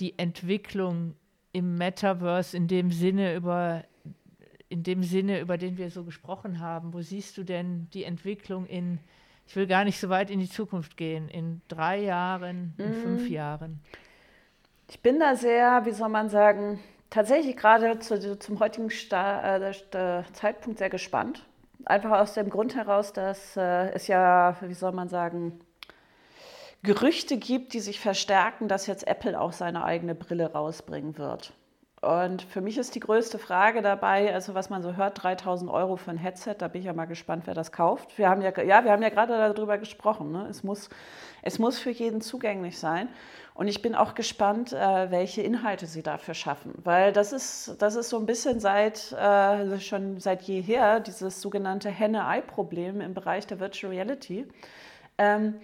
[0.00, 1.14] die Entwicklung
[1.52, 3.84] im Metaverse in dem Sinne, über
[4.68, 8.66] in dem Sinne, über den wir so gesprochen haben, wo siehst du denn die Entwicklung
[8.66, 9.00] in,
[9.46, 13.02] ich will gar nicht so weit in die Zukunft gehen, in drei Jahren, in mm.
[13.02, 13.80] fünf Jahren?
[14.88, 16.78] Ich bin da sehr, wie soll man sagen,
[17.10, 21.44] tatsächlich gerade zu, zum heutigen Sta äh, Zeitpunkt sehr gespannt.
[21.84, 25.60] Einfach aus dem Grund heraus, dass äh, es ja, wie soll man sagen,
[26.82, 31.52] Gerüchte gibt, die sich verstärken, dass jetzt Apple auch seine eigene Brille rausbringen wird.
[32.00, 35.96] Und für mich ist die größte Frage dabei, also was man so hört, 3000 Euro
[35.96, 38.16] für ein Headset, da bin ich ja mal gespannt, wer das kauft.
[38.16, 40.46] Wir haben ja, ja, wir haben ja gerade darüber gesprochen, ne?
[40.48, 40.88] es, muss,
[41.42, 43.08] es muss für jeden zugänglich sein.
[43.52, 47.96] Und ich bin auch gespannt, äh, welche Inhalte sie dafür schaffen, weil das ist, das
[47.96, 53.60] ist so ein bisschen seit, äh, schon seit jeher dieses sogenannte Henne-Ei-Problem im Bereich der
[53.60, 54.48] Virtual Reality.
[55.18, 55.60] Ähm,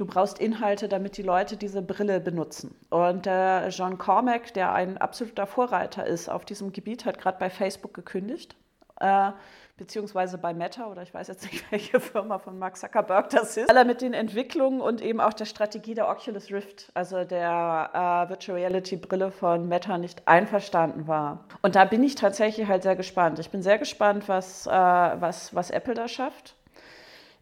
[0.00, 2.74] du brauchst Inhalte, damit die Leute diese Brille benutzen.
[2.88, 7.50] Und äh, John Cormack, der ein absoluter Vorreiter ist auf diesem Gebiet, hat gerade bei
[7.50, 8.56] Facebook gekündigt.
[8.98, 9.32] Äh,
[9.76, 13.68] beziehungsweise bei Meta oder ich weiß jetzt nicht, welche Firma von Mark Zuckerberg das ist,
[13.68, 17.90] weil er mit den Entwicklungen und eben auch der Strategie der Oculus Rift, also der
[17.92, 21.44] äh, Virtual Reality Brille von Meta, nicht einverstanden war.
[21.62, 23.38] Und da bin ich tatsächlich halt sehr gespannt.
[23.38, 26.56] Ich bin sehr gespannt, was, äh, was, was Apple da schafft.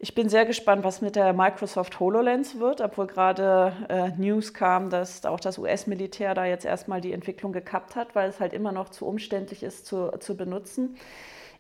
[0.01, 4.91] Ich bin sehr gespannt, was mit der Microsoft HoloLens wird, obwohl gerade äh, News kam,
[4.91, 8.71] dass auch das US-Militär da jetzt erstmal die Entwicklung gekappt hat, weil es halt immer
[8.71, 10.97] noch zu umständlich ist zu, zu benutzen.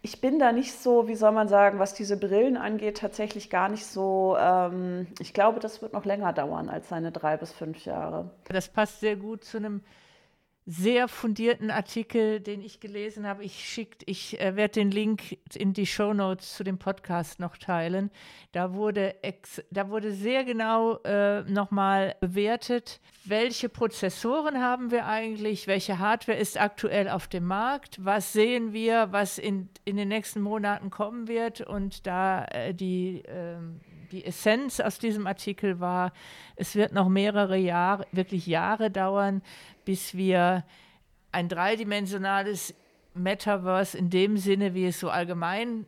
[0.02, 3.68] Ich bin da nicht so, wie soll man sagen, was diese Brillen angeht, tatsächlich gar
[3.68, 4.36] nicht so.
[4.38, 8.30] Ähm, ich glaube, das wird noch länger dauern als seine drei bis fünf Jahre.
[8.44, 9.82] Das passt sehr gut zu einem
[10.70, 13.42] sehr fundierten Artikel, den ich gelesen habe.
[13.42, 17.56] Ich schickt, ich äh, werde den Link in die Show Notes zu dem Podcast noch
[17.56, 18.10] teilen.
[18.52, 25.68] Da wurde, ex, da wurde sehr genau äh, nochmal bewertet, welche Prozessoren haben wir eigentlich,
[25.68, 30.42] welche Hardware ist aktuell auf dem Markt, was sehen wir, was in, in den nächsten
[30.42, 33.80] Monaten kommen wird und da äh, die ähm,
[34.12, 36.12] die Essenz aus diesem Artikel war,
[36.56, 39.42] es wird noch mehrere Jahre, wirklich Jahre dauern,
[39.88, 40.64] bis wir
[41.32, 42.74] ein dreidimensionales
[43.14, 45.86] Metaverse in dem Sinne, wie es so allgemein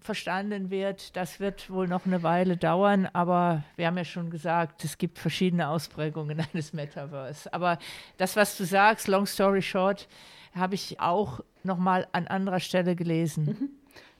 [0.00, 4.84] verstanden wird, das wird wohl noch eine Weile dauern, aber wir haben ja schon gesagt,
[4.84, 7.52] es gibt verschiedene Ausprägungen eines Metaverse.
[7.52, 7.78] Aber
[8.16, 10.08] das, was du sagst, long story short,
[10.54, 13.44] habe ich auch noch mal an anderer Stelle gelesen.
[13.44, 13.70] Mhm.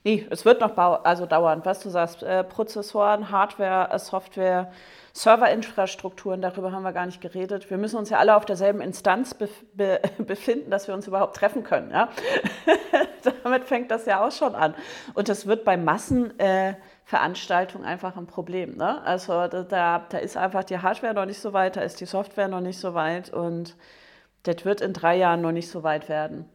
[0.05, 2.24] Nee, es wird noch also dauern, was du sagst.
[2.24, 4.72] Äh, Prozessoren, Hardware, äh, Software,
[5.12, 7.70] Serverinfrastrukturen, darüber haben wir gar nicht geredet.
[7.70, 11.36] Wir müssen uns ja alle auf derselben Instanz be be befinden, dass wir uns überhaupt
[11.36, 11.92] treffen können.
[11.92, 12.09] Ja?
[13.44, 14.74] Damit fängt das ja auch schon an.
[15.14, 18.76] Und das wird bei Massenveranstaltungen äh, einfach ein Problem.
[18.76, 19.00] Ne?
[19.05, 22.48] Also da, da ist einfach die Hardware noch nicht so weit, da ist die Software
[22.48, 23.76] noch nicht so weit und
[24.42, 26.48] das wird in drei Jahren noch nicht so weit werden.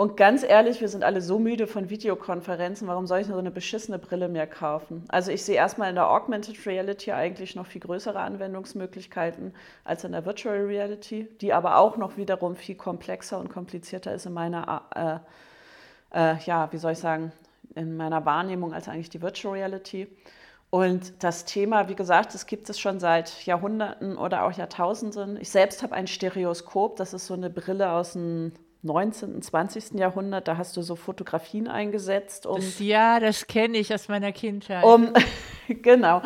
[0.00, 3.50] Und ganz ehrlich, wir sind alle so müde von Videokonferenzen, warum soll ich so eine
[3.50, 5.04] beschissene Brille mehr kaufen?
[5.08, 9.52] Also ich sehe erstmal in der Augmented Reality eigentlich noch viel größere Anwendungsmöglichkeiten
[9.84, 14.24] als in der Virtual Reality, die aber auch noch wiederum viel komplexer und komplizierter ist
[14.24, 15.20] in meiner,
[16.14, 17.30] äh, äh, ja, wie soll ich sagen,
[17.74, 20.08] in meiner Wahrnehmung als eigentlich die Virtual Reality.
[20.70, 25.38] Und das Thema, wie gesagt, das gibt es schon seit Jahrhunderten oder auch Jahrtausenden.
[25.38, 28.52] Ich selbst habe ein Stereoskop, das ist so eine Brille aus dem
[28.82, 29.98] 19., 20.
[29.98, 32.46] Jahrhundert, da hast du so Fotografien eingesetzt.
[32.46, 34.82] Um, das, ja, das kenne ich aus meiner Kindheit.
[34.82, 35.12] Um,
[35.68, 36.22] genau,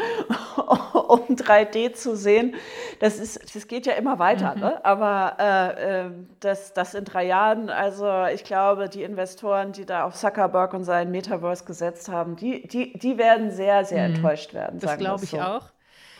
[1.08, 2.54] um 3D zu sehen.
[3.00, 4.60] Das, ist, das geht ja immer weiter, mhm.
[4.60, 4.84] ne?
[4.84, 10.04] aber äh, äh, das, das in drei Jahren, also ich glaube, die Investoren, die da
[10.04, 14.14] auf Zuckerberg und seinen Metaverse gesetzt haben, die, die, die werden sehr, sehr mhm.
[14.14, 14.78] enttäuscht werden.
[14.78, 15.40] Das glaube ich so.
[15.40, 15.73] auch.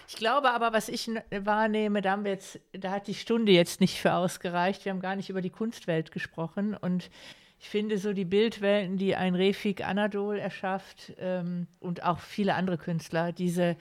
[0.07, 3.81] Ich glaube aber, was ich wahrnehme, da haben wir jetzt, da hat die Stunde jetzt
[3.81, 4.85] nicht für ausgereicht.
[4.85, 6.75] Wir haben gar nicht über die Kunstwelt gesprochen.
[6.75, 7.11] Und
[7.59, 12.77] ich finde so die Bildwelten, die ein Refik Anadol erschafft ähm, und auch viele andere
[12.77, 13.77] Künstler, diese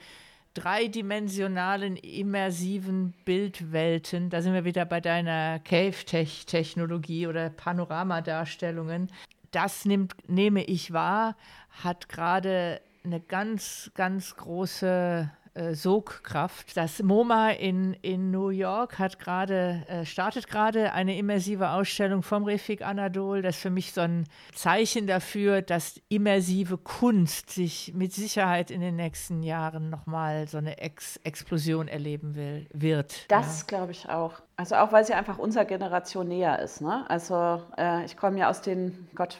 [0.54, 9.10] dreidimensionalen, immersiven Bildwelten, da sind wir wieder bei deiner Cave-Technologie oder Panoramadarstellungen.
[9.50, 11.36] Das nimmt, nehme ich wahr,
[11.82, 16.76] hat gerade eine ganz, ganz große äh, Sogkraft.
[16.76, 22.44] Das MoMA in, in New York hat gerade, äh, startet gerade eine immersive Ausstellung vom
[22.44, 23.42] Refik Anadol.
[23.42, 24.24] Das ist für mich so ein
[24.54, 30.78] Zeichen dafür, dass immersive Kunst sich mit Sicherheit in den nächsten Jahren nochmal so eine
[30.78, 33.30] Ex Explosion erleben will, wird.
[33.30, 33.66] Das ja.
[33.66, 34.42] glaube ich auch.
[34.56, 36.80] Also auch, weil sie einfach unserer Generation näher ist.
[36.80, 37.04] Ne?
[37.08, 39.38] Also äh, ich komme ja aus den, Gott,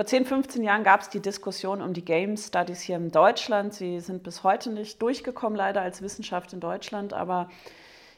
[0.00, 3.74] vor 10, 15 Jahren gab es die Diskussion um die Game Studies hier in Deutschland.
[3.74, 7.50] Sie sind bis heute nicht durchgekommen, leider als Wissenschaft in Deutschland, aber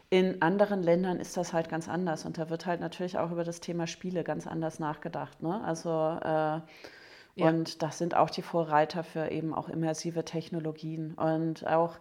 [0.08, 2.24] in anderen Ländern ist das halt ganz anders.
[2.24, 5.42] Und da wird halt natürlich auch über das Thema Spiele ganz anders nachgedacht.
[5.42, 5.60] Ne?
[5.64, 6.62] Also äh, ja.
[7.34, 11.14] und das sind auch die Vorreiter für eben auch immersive Technologien.
[11.14, 11.96] Und auch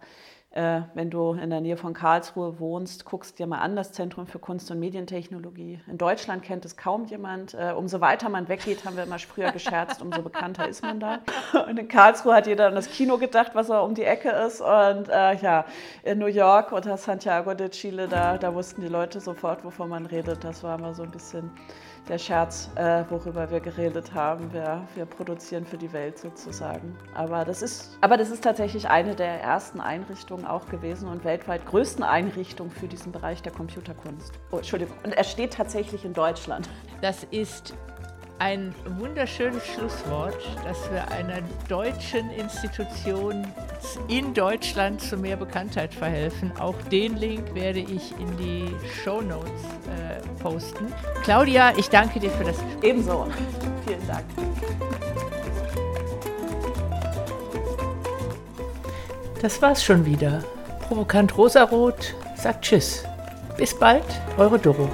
[0.52, 4.26] äh, wenn du in der Nähe von Karlsruhe wohnst, guckst dir mal an das Zentrum
[4.26, 5.80] für Kunst- und Medientechnologie.
[5.86, 7.54] In Deutschland kennt es kaum jemand.
[7.54, 11.20] Äh, umso weiter man weggeht, haben wir immer früher gescherzt, umso bekannter ist man da.
[11.66, 14.60] Und in Karlsruhe hat jeder an das Kino gedacht, was er um die Ecke ist.
[14.60, 15.64] Und äh, ja,
[16.02, 20.04] in New York oder Santiago de Chile, da, da wussten die Leute sofort, wovon man
[20.04, 20.44] redet.
[20.44, 21.50] Das war immer so ein bisschen
[22.08, 24.52] der Scherz, äh, worüber wir geredet haben.
[24.52, 26.96] Wir, wir produzieren für die Welt sozusagen.
[27.14, 31.64] Aber das, ist, aber das ist tatsächlich eine der ersten Einrichtungen auch gewesen und weltweit
[31.66, 34.32] größten Einrichtungen für diesen Bereich der Computerkunst.
[34.50, 36.68] Oh, Entschuldigung, und er steht tatsächlich in Deutschland.
[37.00, 37.74] Das ist
[38.38, 43.46] ein wunderschönes Schlusswort, das wir einer deutschen Institution
[44.08, 46.52] in Deutschland zu mehr Bekanntheit verhelfen.
[46.58, 49.50] Auch den Link werde ich in die Show Notes
[49.86, 50.92] äh, posten.
[51.22, 52.90] Claudia, ich danke dir für das Gespräch.
[52.90, 53.26] Ebenso.
[53.86, 54.24] Vielen Dank.
[59.40, 60.44] Das war's schon wieder.
[60.86, 63.04] Provokant Rosarot sagt Tschüss.
[63.56, 64.04] Bis bald,
[64.38, 64.88] eure Doro.